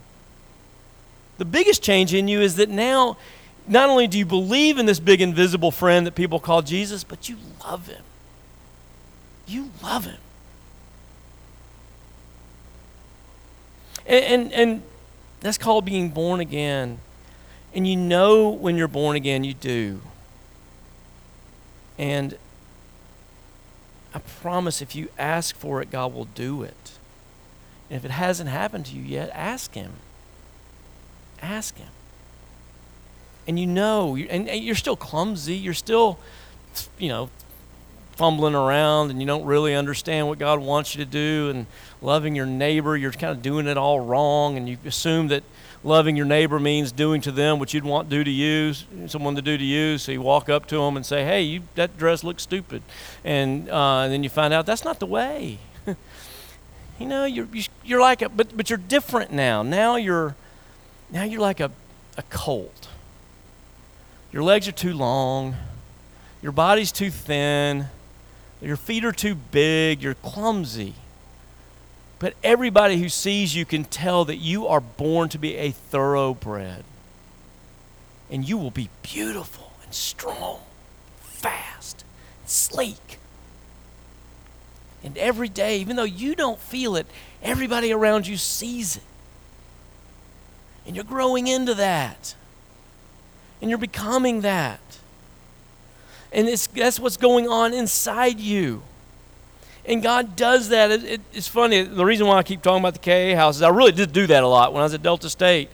The 1.38 1.46
biggest 1.46 1.82
change 1.82 2.12
in 2.12 2.28
you 2.28 2.42
is 2.42 2.56
that 2.56 2.68
now, 2.68 3.16
not 3.66 3.88
only 3.88 4.06
do 4.06 4.18
you 4.18 4.26
believe 4.26 4.76
in 4.76 4.84
this 4.84 5.00
big 5.00 5.22
invisible 5.22 5.70
friend 5.70 6.06
that 6.06 6.14
people 6.14 6.38
call 6.38 6.60
Jesus, 6.60 7.04
but 7.04 7.30
you 7.30 7.36
love 7.64 7.86
him. 7.86 8.02
You 9.46 9.70
love 9.82 10.04
him. 10.04 10.18
And, 14.06 14.24
and, 14.24 14.52
and 14.52 14.82
that's 15.40 15.58
called 15.58 15.86
being 15.86 16.10
born 16.10 16.40
again. 16.40 17.00
And 17.76 17.86
you 17.86 17.94
know 17.94 18.48
when 18.48 18.78
you're 18.78 18.88
born 18.88 19.16
again, 19.16 19.44
you 19.44 19.52
do. 19.52 20.00
And 21.98 22.38
I 24.14 24.18
promise 24.18 24.80
if 24.80 24.96
you 24.96 25.10
ask 25.18 25.54
for 25.54 25.82
it, 25.82 25.90
God 25.90 26.14
will 26.14 26.24
do 26.24 26.62
it. 26.62 26.92
And 27.90 27.98
if 27.98 28.04
it 28.06 28.10
hasn't 28.10 28.48
happened 28.48 28.86
to 28.86 28.96
you 28.96 29.02
yet, 29.02 29.30
ask 29.34 29.74
Him. 29.74 29.92
Ask 31.42 31.76
Him. 31.76 31.90
And 33.46 33.60
you 33.60 33.66
know, 33.66 34.16
and 34.16 34.48
you're 34.48 34.74
still 34.74 34.96
clumsy, 34.96 35.54
you're 35.54 35.74
still, 35.74 36.18
you 36.98 37.10
know, 37.10 37.28
fumbling 38.12 38.54
around 38.54 39.10
and 39.10 39.20
you 39.20 39.26
don't 39.26 39.44
really 39.44 39.74
understand 39.74 40.26
what 40.26 40.38
God 40.38 40.60
wants 40.60 40.94
you 40.94 41.04
to 41.04 41.10
do 41.10 41.50
and 41.50 41.66
loving 42.00 42.34
your 42.34 42.46
neighbor, 42.46 42.96
you're 42.96 43.12
kind 43.12 43.36
of 43.36 43.42
doing 43.42 43.66
it 43.66 43.76
all 43.76 44.00
wrong 44.00 44.56
and 44.56 44.66
you 44.66 44.78
assume 44.86 45.28
that 45.28 45.44
loving 45.87 46.16
your 46.16 46.27
neighbor 46.27 46.59
means 46.59 46.92
doing 46.92 47.20
to 47.22 47.33
them 47.33 47.59
what 47.59 47.72
you'd 47.72 47.85
want 47.85 48.09
do 48.11 48.25
to 48.25 48.31
you, 48.31 48.75
someone 49.07 49.37
to 49.37 49.42
do 49.42 49.57
to 49.57 49.64
you. 49.64 49.96
So 49.99 50.12
you 50.12 50.20
walk 50.20 50.49
up 50.49 50.66
to 50.66 50.77
them 50.77 50.96
and 50.96 51.07
say, 51.07 51.25
"Hey, 51.25 51.42
you, 51.42 51.62
that 51.77 51.96
dress 51.96 52.25
looks 52.25 52.42
stupid," 52.42 52.83
and, 53.25 53.70
uh, 53.70 54.01
and 54.01 54.12
then 54.12 54.22
you 54.22 54.29
find 54.29 54.53
out 54.53 54.66
that's 54.66 54.85
not 54.85 54.99
the 54.99 55.07
way. 55.07 55.59
You 56.99 57.07
know, 57.07 57.27
you're, 57.27 57.49
you're 57.85 58.01
like 58.01 58.22
a, 58.22 58.29
but, 58.29 58.57
but 58.57 58.70
you're 58.70 58.79
different 58.79 59.31
now. 59.31 59.62
Now 59.62 59.96
you're, 59.96 60.35
now 61.11 61.25
you're 61.25 61.40
like 61.40 61.61
a, 61.61 61.70
a 62.16 62.22
colt. 62.22 62.88
Your 64.33 64.42
legs 64.42 64.66
are 64.66 64.72
too 64.72 64.94
long. 64.94 65.57
Your 66.40 66.53
body's 66.53 66.92
too 66.92 67.11
thin. 67.11 67.87
Your 68.62 68.77
feet 68.77 69.05
are 69.05 69.12
too 69.12 69.35
big. 69.35 70.03
You're 70.03 70.14
clumsy. 70.14 70.94
But 72.18 72.35
everybody 72.42 72.98
who 72.98 73.09
sees 73.09 73.55
you 73.55 73.64
can 73.64 73.85
tell 73.85 74.24
that 74.24 74.37
you 74.37 74.66
are 74.66 74.81
born 74.81 75.29
to 75.31 75.38
be 75.38 75.57
a 75.57 75.70
thoroughbred. 75.70 76.85
And 78.31 78.48
you 78.48 78.57
will 78.57 78.70
be 78.70 78.88
beautiful 79.02 79.72
and 79.85 79.92
strong, 79.92 80.61
fast, 81.20 82.05
sleek. 82.46 83.18
And 85.05 85.16
every 85.18 85.48
day, 85.48 85.79
even 85.79 85.96
though 85.96 86.05
you 86.05 86.35
don't 86.35 86.59
feel 86.59 86.96
it, 86.96 87.07
everybody 87.42 87.92
around 87.92 88.26
you 88.26 88.37
sees 88.37 88.96
it. 88.96 89.02
And 90.87 90.96
you're 90.96 91.05
growing 91.05 91.46
into 91.46 91.74
that. 91.74 92.35
And 93.61 93.70
you're 93.70 93.79
becoming 93.79 94.40
that. 94.40 94.81
And 96.33 96.48
that's 96.48 96.98
what's 96.98 97.16
going 97.16 97.46
on 97.48 97.72
inside 97.72 98.40
you. 98.40 98.83
And 99.87 100.03
God 100.03 100.35
does 100.35 100.68
that. 100.70 100.90
It, 100.90 101.05
it, 101.05 101.20
it's 101.33 101.46
funny. 101.46 101.83
The 101.83 102.05
reason 102.05 102.27
why 102.27 102.38
I 102.38 102.42
keep 102.42 102.61
talking 102.61 102.83
about 102.83 102.94
the 102.94 102.99
KA 103.01 103.37
house 103.37 103.57
is 103.57 103.62
I 103.62 103.68
really 103.68 103.92
did 103.92 104.12
do 104.12 104.27
that 104.27 104.42
a 104.42 104.49
lot 104.49 104.72
when 104.72 104.81
I 104.81 104.85
was 104.85 104.94
at 104.94 105.03
Delta 105.03 105.31
State. 105.31 105.70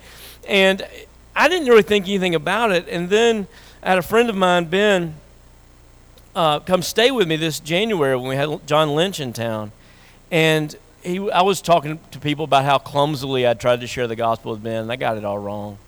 And 0.47 0.87
I 1.35 1.49
didn't 1.49 1.69
really 1.69 1.83
think 1.83 2.07
anything 2.07 2.35
about 2.35 2.73
it. 2.73 2.87
And 2.89 3.09
then 3.09 3.47
I 3.83 3.91
had 3.91 3.99
a 3.99 4.03
friend 4.03 4.29
of 4.29 4.37
mine, 4.37 4.67
Ben, 4.67 5.15
uh, 6.35 6.61
come 6.61 6.83
stay 6.83 7.11
with 7.11 7.27
me 7.27 7.37
this 7.37 7.59
January 7.59 8.17
when 8.17 8.29
we 8.29 8.37
had 8.37 8.67
John 8.67 8.95
Lynch 8.95 9.19
in 9.19 9.33
town. 9.33 9.73
And 10.31 10.77
he, 11.03 11.31
I 11.31 11.43
was 11.43 11.61
talking 11.61 11.99
to 12.11 12.19
people 12.19 12.45
about 12.45 12.65
how 12.65 12.79
clumsily 12.79 13.47
I 13.47 13.55
tried 13.55 13.81
to 13.81 13.87
share 13.87 14.07
the 14.07 14.17
gospel 14.17 14.53
with 14.53 14.63
Ben, 14.63 14.83
and 14.83 14.93
I 14.93 14.97
got 14.97 15.17
it 15.17 15.25
all 15.25 15.39
wrong. 15.39 15.79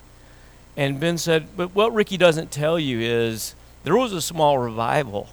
And 0.76 0.98
Ben 0.98 1.18
said, 1.18 1.56
But 1.56 1.74
what 1.74 1.94
Ricky 1.94 2.16
doesn't 2.16 2.50
tell 2.50 2.78
you 2.78 3.00
is 3.00 3.54
there 3.84 3.96
was 3.96 4.12
a 4.12 4.20
small 4.20 4.58
revival 4.58 5.28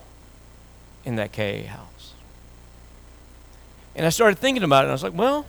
in 1.03 1.15
that 1.15 1.33
KA 1.33 1.63
house. 1.63 1.90
And 3.95 4.05
I 4.05 4.09
started 4.09 4.37
thinking 4.39 4.63
about 4.63 4.83
it, 4.83 4.85
and 4.85 4.91
I 4.91 4.93
was 4.93 5.03
like, 5.03 5.13
Well, 5.13 5.45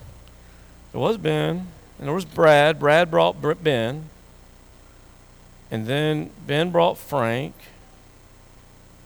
there 0.93 1.01
was 1.01 1.17
Ben, 1.17 1.69
and 1.99 2.09
there 2.09 2.15
was 2.15 2.25
Brad. 2.25 2.81
Brad 2.81 3.11
brought 3.11 3.41
Ben. 3.63 4.11
And 5.71 5.87
then 5.87 6.31
Ben 6.47 6.71
brought 6.71 6.99
Frank. 6.99 7.55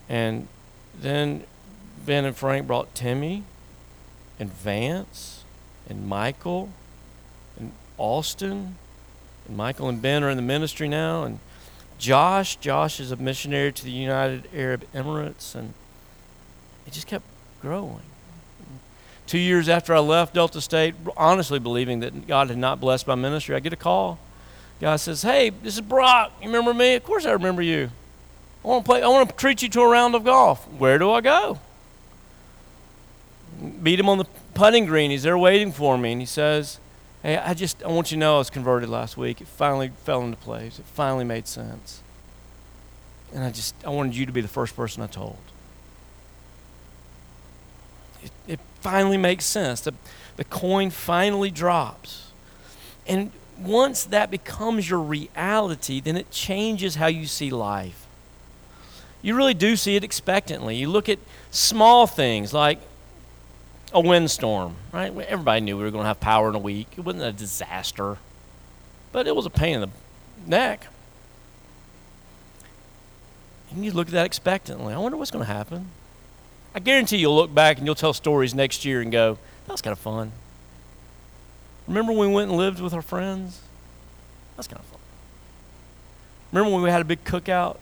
And 0.08 0.48
then 0.98 1.44
Ben 2.04 2.24
and 2.24 2.36
Frank 2.36 2.66
brought 2.66 2.94
Timmy 2.94 3.44
and 4.40 4.52
Vance 4.52 5.44
and 5.88 6.08
Michael 6.08 6.70
and 7.58 7.72
Austin. 7.98 8.76
And 9.46 9.56
Michael 9.56 9.88
and 9.88 10.02
Ben 10.02 10.24
are 10.24 10.30
in 10.30 10.36
the 10.36 10.42
ministry 10.42 10.88
now. 10.88 11.22
And 11.24 11.38
Josh, 11.98 12.56
Josh 12.56 12.98
is 12.98 13.12
a 13.12 13.16
missionary 13.16 13.72
to 13.72 13.84
the 13.84 13.90
United 13.90 14.48
Arab 14.54 14.84
Emirates. 14.92 15.54
And 15.54 15.74
it 16.86 16.92
just 16.92 17.06
kept 17.06 17.24
growing. 17.60 18.02
Two 19.26 19.38
years 19.38 19.68
after 19.68 19.94
I 19.94 19.98
left 19.98 20.34
Delta 20.34 20.60
State, 20.60 20.94
honestly 21.16 21.58
believing 21.58 22.00
that 22.00 22.26
God 22.26 22.48
had 22.48 22.58
not 22.58 22.80
blessed 22.80 23.06
my 23.06 23.16
ministry, 23.16 23.56
I 23.56 23.60
get 23.60 23.72
a 23.72 23.76
call. 23.76 24.18
God 24.80 24.96
says, 24.96 25.22
Hey, 25.22 25.50
this 25.50 25.74
is 25.74 25.80
Brock. 25.80 26.32
You 26.40 26.46
remember 26.46 26.72
me? 26.72 26.94
Of 26.94 27.04
course 27.04 27.26
I 27.26 27.32
remember 27.32 27.62
you. 27.62 27.90
I 28.64 28.68
want 28.68 28.84
to 28.84 28.88
play. 28.88 29.02
I 29.02 29.06
want 29.06 29.28
to 29.28 29.34
treat 29.36 29.62
you 29.62 29.68
to 29.68 29.80
a 29.80 29.88
round 29.88 30.14
of 30.14 30.24
golf. 30.24 30.66
Where 30.72 30.98
do 30.98 31.10
I 31.12 31.20
go? 31.20 31.60
Meet 33.60 34.00
him 34.00 34.08
on 34.08 34.18
the 34.18 34.26
putting 34.54 34.86
green. 34.86 35.12
He's 35.12 35.22
there 35.22 35.38
waiting 35.38 35.70
for 35.70 35.96
me, 35.96 36.10
and 36.10 36.20
he 36.20 36.26
says, 36.26 36.80
"Hey, 37.22 37.36
I 37.36 37.54
just 37.54 37.82
I 37.84 37.88
want 37.88 38.10
you 38.10 38.16
to 38.16 38.18
know 38.18 38.34
I 38.34 38.38
was 38.38 38.50
converted 38.50 38.88
last 38.88 39.16
week. 39.16 39.40
It 39.40 39.46
finally 39.46 39.92
fell 40.04 40.22
into 40.22 40.36
place. 40.36 40.80
It 40.80 40.84
finally 40.84 41.24
made 41.24 41.46
sense. 41.46 42.02
And 43.32 43.44
I 43.44 43.52
just 43.52 43.74
I 43.84 43.90
wanted 43.90 44.16
you 44.16 44.26
to 44.26 44.32
be 44.32 44.40
the 44.40 44.48
first 44.48 44.74
person 44.74 45.00
I 45.00 45.06
told. 45.06 45.38
It, 48.24 48.32
it 48.48 48.60
finally 48.90 49.16
makes 49.16 49.44
sense. 49.44 49.80
The, 49.80 49.94
the 50.36 50.44
coin 50.44 50.90
finally 50.90 51.50
drops, 51.50 52.30
and 53.06 53.32
once 53.58 54.04
that 54.04 54.30
becomes 54.30 54.88
your 54.88 55.00
reality, 55.00 56.00
then 56.00 56.16
it 56.16 56.30
changes 56.30 56.96
how 56.96 57.06
you 57.06 57.26
see 57.26 57.50
life 57.50 58.06
you 59.26 59.34
really 59.34 59.54
do 59.54 59.74
see 59.74 59.96
it 59.96 60.04
expectantly. 60.04 60.76
You 60.76 60.88
look 60.88 61.08
at 61.08 61.18
small 61.50 62.06
things 62.06 62.54
like 62.54 62.78
a 63.92 64.00
windstorm, 64.00 64.76
right? 64.92 65.12
Everybody 65.12 65.62
knew 65.62 65.76
we 65.76 65.82
were 65.82 65.90
going 65.90 66.04
to 66.04 66.08
have 66.08 66.20
power 66.20 66.48
in 66.48 66.54
a 66.54 66.60
week. 66.60 66.86
It 66.96 67.00
wasn't 67.00 67.24
a 67.24 67.32
disaster, 67.32 68.18
but 69.10 69.26
it 69.26 69.34
was 69.34 69.44
a 69.44 69.50
pain 69.50 69.74
in 69.74 69.80
the 69.80 69.88
neck. 70.46 70.86
And 73.72 73.84
you 73.84 73.90
look 73.90 74.06
at 74.06 74.12
that 74.12 74.26
expectantly. 74.26 74.94
I 74.94 74.98
wonder 74.98 75.18
what's 75.18 75.32
going 75.32 75.44
to 75.44 75.52
happen. 75.52 75.88
I 76.76 76.78
guarantee 76.78 77.16
you'll 77.16 77.34
look 77.34 77.52
back 77.52 77.78
and 77.78 77.86
you'll 77.86 77.96
tell 77.96 78.12
stories 78.12 78.54
next 78.54 78.84
year 78.84 79.00
and 79.00 79.10
go, 79.10 79.38
that 79.66 79.72
was 79.72 79.82
kind 79.82 79.92
of 79.92 79.98
fun. 79.98 80.30
Remember 81.88 82.12
when 82.12 82.28
we 82.28 82.34
went 82.34 82.50
and 82.50 82.58
lived 82.58 82.80
with 82.80 82.94
our 82.94 83.02
friends? 83.02 83.60
That's 84.56 84.68
kind 84.68 84.78
of 84.78 84.86
fun. 84.86 85.00
Remember 86.52 86.72
when 86.72 86.84
we 86.84 86.90
had 86.90 87.00
a 87.00 87.04
big 87.04 87.24
cookout? 87.24 87.78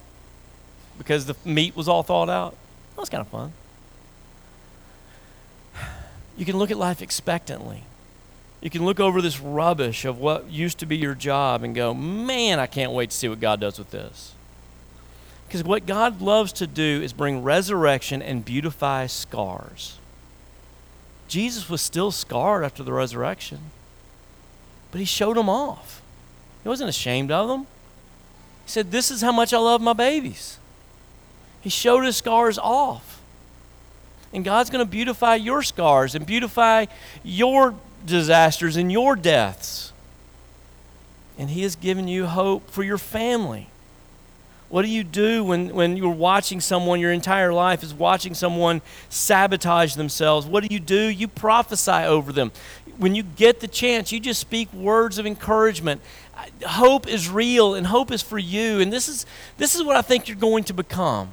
because 0.98 1.26
the 1.26 1.36
meat 1.44 1.76
was 1.76 1.88
all 1.88 2.02
thawed 2.02 2.30
out. 2.30 2.56
That 2.94 3.00
was 3.00 3.08
kind 3.08 3.20
of 3.20 3.28
fun. 3.28 3.52
You 6.36 6.44
can 6.44 6.56
look 6.56 6.70
at 6.70 6.76
life 6.76 7.02
expectantly. 7.02 7.84
You 8.60 8.70
can 8.70 8.84
look 8.84 8.98
over 8.98 9.20
this 9.20 9.40
rubbish 9.40 10.04
of 10.04 10.18
what 10.18 10.50
used 10.50 10.78
to 10.78 10.86
be 10.86 10.96
your 10.96 11.14
job 11.14 11.62
and 11.62 11.74
go, 11.74 11.92
man, 11.94 12.58
I 12.58 12.66
can't 12.66 12.92
wait 12.92 13.10
to 13.10 13.16
see 13.16 13.28
what 13.28 13.40
God 13.40 13.60
does 13.60 13.78
with 13.78 13.90
this. 13.90 14.33
Because 15.54 15.68
what 15.68 15.86
God 15.86 16.20
loves 16.20 16.52
to 16.54 16.66
do 16.66 17.00
is 17.00 17.12
bring 17.12 17.44
resurrection 17.44 18.20
and 18.20 18.44
beautify 18.44 19.06
scars. 19.06 20.00
Jesus 21.28 21.70
was 21.70 21.80
still 21.80 22.10
scarred 22.10 22.64
after 22.64 22.82
the 22.82 22.92
resurrection, 22.92 23.60
but 24.90 24.98
he 24.98 25.04
showed 25.04 25.36
them 25.36 25.48
off. 25.48 26.02
He 26.64 26.68
wasn't 26.68 26.90
ashamed 26.90 27.30
of 27.30 27.46
them. 27.46 27.68
He 28.64 28.72
said, 28.72 28.90
This 28.90 29.12
is 29.12 29.20
how 29.20 29.30
much 29.30 29.52
I 29.52 29.58
love 29.58 29.80
my 29.80 29.92
babies. 29.92 30.58
He 31.60 31.70
showed 31.70 32.00
his 32.00 32.16
scars 32.16 32.58
off. 32.58 33.22
And 34.32 34.44
God's 34.44 34.70
going 34.70 34.84
to 34.84 34.90
beautify 34.90 35.36
your 35.36 35.62
scars 35.62 36.16
and 36.16 36.26
beautify 36.26 36.86
your 37.22 37.76
disasters 38.04 38.74
and 38.74 38.90
your 38.90 39.14
deaths. 39.14 39.92
And 41.38 41.50
He 41.50 41.62
has 41.62 41.76
given 41.76 42.08
you 42.08 42.26
hope 42.26 42.72
for 42.72 42.82
your 42.82 42.98
family. 42.98 43.68
What 44.68 44.82
do 44.82 44.88
you 44.88 45.04
do 45.04 45.44
when, 45.44 45.74
when 45.74 45.96
you're 45.96 46.10
watching 46.10 46.60
someone, 46.60 46.98
your 46.98 47.12
entire 47.12 47.52
life 47.52 47.82
is 47.82 47.94
watching 47.94 48.34
someone 48.34 48.82
sabotage 49.08 49.94
themselves? 49.94 50.46
What 50.46 50.64
do 50.64 50.72
you 50.72 50.80
do? 50.80 51.06
You 51.06 51.28
prophesy 51.28 51.92
over 51.92 52.32
them. 52.32 52.50
When 52.96 53.14
you 53.14 53.22
get 53.22 53.60
the 53.60 53.68
chance, 53.68 54.10
you 54.10 54.20
just 54.20 54.40
speak 54.40 54.72
words 54.72 55.18
of 55.18 55.26
encouragement. 55.26 56.00
Hope 56.66 57.06
is 57.06 57.28
real 57.28 57.74
and 57.74 57.86
hope 57.86 58.10
is 58.10 58.22
for 58.22 58.38
you. 58.38 58.80
And 58.80 58.92
this 58.92 59.08
is, 59.08 59.26
this 59.58 59.74
is 59.74 59.82
what 59.82 59.96
I 59.96 60.02
think 60.02 60.28
you're 60.28 60.36
going 60.36 60.64
to 60.64 60.74
become. 60.74 61.30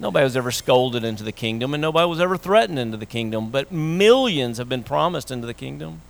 Nobody 0.00 0.24
was 0.24 0.36
ever 0.36 0.50
scolded 0.50 1.02
into 1.02 1.24
the 1.24 1.32
kingdom, 1.32 1.74
and 1.74 1.80
nobody 1.80 2.08
was 2.08 2.20
ever 2.20 2.36
threatened 2.36 2.78
into 2.78 2.96
the 2.96 3.06
kingdom, 3.06 3.50
but 3.50 3.72
millions 3.72 4.58
have 4.58 4.68
been 4.68 4.84
promised 4.84 5.30
into 5.30 5.46
the 5.46 5.54
kingdom 5.54 6.02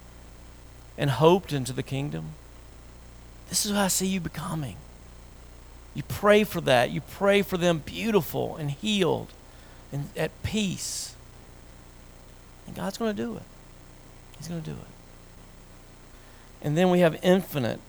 and 0.98 1.08
hoped 1.10 1.54
into 1.54 1.72
the 1.72 1.82
kingdom. 1.82 2.32
This 3.48 3.64
is 3.64 3.72
what 3.72 3.80
I 3.80 3.88
see 3.88 4.06
you 4.06 4.20
becoming. 4.20 4.76
You 5.98 6.04
pray 6.04 6.44
for 6.44 6.60
that. 6.60 6.92
You 6.92 7.00
pray 7.00 7.42
for 7.42 7.56
them 7.56 7.78
beautiful 7.78 8.54
and 8.54 8.70
healed 8.70 9.32
and 9.92 10.10
at 10.16 10.30
peace. 10.44 11.16
And 12.68 12.76
God's 12.76 12.98
going 12.98 13.16
to 13.16 13.20
do 13.20 13.34
it. 13.34 13.42
He's 14.36 14.46
going 14.46 14.62
to 14.62 14.70
do 14.70 14.76
it. 14.76 14.86
And 16.62 16.78
then 16.78 16.90
we 16.90 17.00
have 17.00 17.18
infinite 17.20 17.80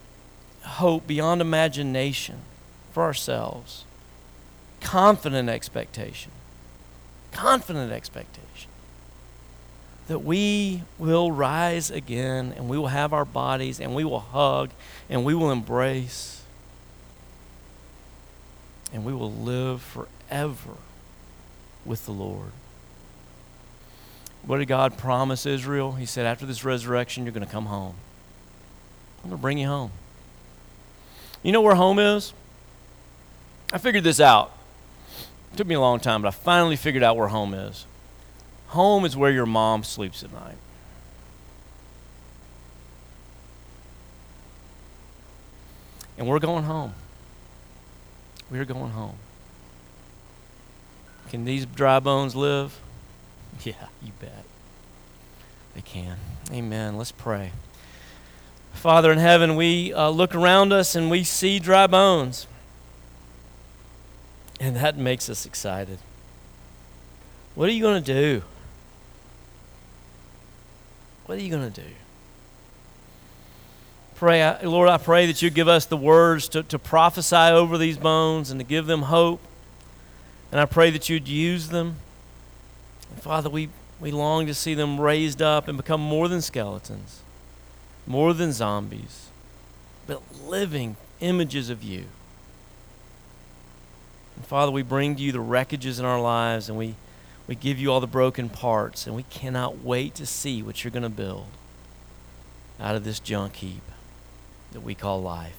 hope 0.64 1.06
beyond 1.06 1.40
imagination 1.40 2.40
for 2.94 3.04
ourselves 3.04 3.86
confident 4.82 5.48
expectation. 5.48 6.32
Confident 7.32 7.92
expectation 7.92 8.72
that 10.08 10.24
we 10.24 10.82
will 10.98 11.32
rise 11.32 11.92
again 11.92 12.56
and 12.58 12.68
we 12.68 12.76
will 12.76 12.88
have 12.88 13.14
our 13.14 13.26
bodies 13.26 13.80
and 13.80 13.94
we 13.94 14.04
will 14.04 14.20
hug 14.20 14.72
and 15.12 15.24
we 15.24 15.36
will 15.36 15.52
embrace 15.52 16.40
and 18.94 19.06
we 19.06 19.14
will 19.14 19.32
live 19.32 19.82
forever 19.82 20.76
with 21.86 22.06
the 22.06 22.12
Lord. 22.12 22.52
What 24.46 24.58
did 24.58 24.68
God 24.68 24.98
promise 24.98 25.46
Israel? 25.46 25.94
He 25.94 26.06
said, 26.06 26.26
After 26.26 26.46
this 26.46 26.64
resurrection, 26.64 27.26
you're 27.26 27.34
going 27.34 27.46
to 27.46 27.52
come 27.52 27.66
home. 27.66 27.96
I'm 29.24 29.30
going 29.30 29.38
to 29.38 29.42
bring 29.42 29.58
you 29.58 29.68
home. 29.68 29.92
You 31.44 31.52
know 31.52 31.62
where 31.62 31.76
home 31.76 32.00
is? 32.00 32.34
I 33.72 33.78
figured 33.78 34.04
this 34.04 34.20
out. 34.20 34.52
It 35.54 35.58
took 35.58 35.68
me 35.68 35.76
a 35.76 35.80
long 35.80 36.00
time, 36.00 36.22
but 36.22 36.30
I 36.30 36.32
finally 36.32 36.76
figured 36.76 37.04
out 37.04 37.18
where 37.18 37.28
home 37.28 37.54
is. 37.54 37.86
Home 38.68 39.06
is 39.06 39.18
where 39.18 39.32
your 39.32 39.46
mom 39.46 39.84
sleeps 39.84 40.24
at 40.24 40.32
night. 40.32 40.58
And 46.18 46.28
we're 46.28 46.40
going 46.40 46.66
home. 46.66 46.94
We're 48.50 48.66
going 48.66 48.92
home. 48.92 49.16
Can 51.30 51.46
these 51.46 51.66
dry 51.66 52.00
bones 52.00 52.36
live? 52.36 52.80
Yeah, 53.64 53.74
you 54.02 54.14
bet. 54.22 54.46
They 55.76 55.82
can. 55.82 56.18
Amen. 56.52 56.98
Let's 56.98 57.12
pray. 57.12 57.52
Father 58.74 59.12
in 59.12 59.18
heaven, 59.18 59.58
we 59.58 59.92
uh, 59.94 60.10
look 60.10 60.34
around 60.34 60.72
us 60.72 60.96
and 60.96 61.10
we 61.10 61.26
see 61.26 61.60
dry 61.60 61.88
bones. 61.88 62.48
And 64.62 64.76
that 64.78 64.98
makes 64.98 65.30
us 65.30 65.46
excited. 65.46 66.00
What 67.56 67.68
are 67.68 67.74
you 67.74 67.82
going 67.82 68.02
to 68.02 68.14
do? 68.14 68.44
What 71.26 71.38
are 71.38 71.42
you 71.42 71.50
going 71.50 71.70
to 71.70 71.82
do? 71.82 71.90
Pray, 74.20 74.66
Lord, 74.66 74.90
I 74.90 74.98
pray 74.98 75.28
that 75.28 75.42
you 75.42 75.50
give 75.50 75.70
us 75.70 75.86
the 75.86 75.96
words 75.96 76.50
to, 76.50 76.62
to 76.64 76.78
prophesy 76.78 77.38
over 77.38 77.78
these 77.78 77.98
bones 77.98 78.52
and 78.52 78.60
to 78.60 78.66
give 78.66 78.86
them 78.86 79.04
hope. 79.04 79.40
And 80.52 80.60
I 80.60 80.66
pray 80.66 80.90
that 80.90 81.08
you'd 81.08 81.30
use 81.30 81.70
them. 81.70 81.96
And 83.10 83.22
Father, 83.22 83.50
we, 83.50 83.70
we 83.98 84.12
long 84.12 84.46
to 84.48 84.54
see 84.54 84.74
them 84.74 85.00
raised 85.00 85.42
up 85.42 85.70
and 85.70 85.78
become 85.78 86.02
more 86.02 86.28
than 86.28 86.42
skeletons, 86.42 87.22
more 88.06 88.34
than 88.34 88.52
zombies, 88.52 89.30
but 90.06 90.22
living 90.46 90.98
images 91.22 91.70
of 91.70 91.82
you. 91.82 92.04
And 94.36 94.46
Father, 94.46 94.74
we 94.74 94.82
bring 94.82 95.16
to 95.16 95.22
you 95.22 95.32
the 95.32 95.38
wreckages 95.38 95.98
in 95.98 96.04
our 96.04 96.20
lives 96.20 96.68
and 96.68 96.78
we, 96.78 96.96
we 97.48 97.56
give 97.56 97.80
you 97.80 97.90
all 97.90 98.02
the 98.02 98.06
broken 98.06 98.50
parts, 98.50 99.08
and 99.08 99.16
we 99.16 99.24
cannot 99.24 99.82
wait 99.82 100.14
to 100.16 100.26
see 100.26 100.62
what 100.62 100.84
you're 100.84 100.92
going 100.92 101.04
to 101.04 101.10
build 101.10 101.48
out 102.82 102.98
of 102.98 103.06
this 103.06 103.22
junk 103.22 103.56
heap 103.56 103.82
that 104.72 104.82
we 104.82 104.96
call 104.96 105.22
life. 105.22 105.56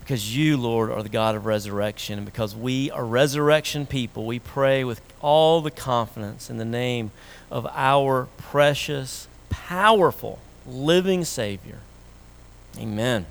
Because 0.00 0.36
you, 0.36 0.56
Lord, 0.58 0.90
are 0.90 1.02
the 1.02 1.08
God 1.08 1.34
of 1.34 1.46
resurrection, 1.46 2.18
and 2.18 2.26
because 2.26 2.54
we 2.54 2.90
are 2.90 3.04
resurrection 3.04 3.86
people, 3.86 4.26
we 4.26 4.38
pray 4.38 4.84
with 4.84 5.00
all 5.22 5.62
the 5.62 5.70
confidence 5.70 6.50
in 6.50 6.58
the 6.58 6.64
name 6.64 7.10
of 7.50 7.66
our 7.72 8.28
precious, 8.36 9.28
powerful, 9.48 10.40
living 10.66 11.24
Savior. 11.24 11.78
Amen. 12.78 13.24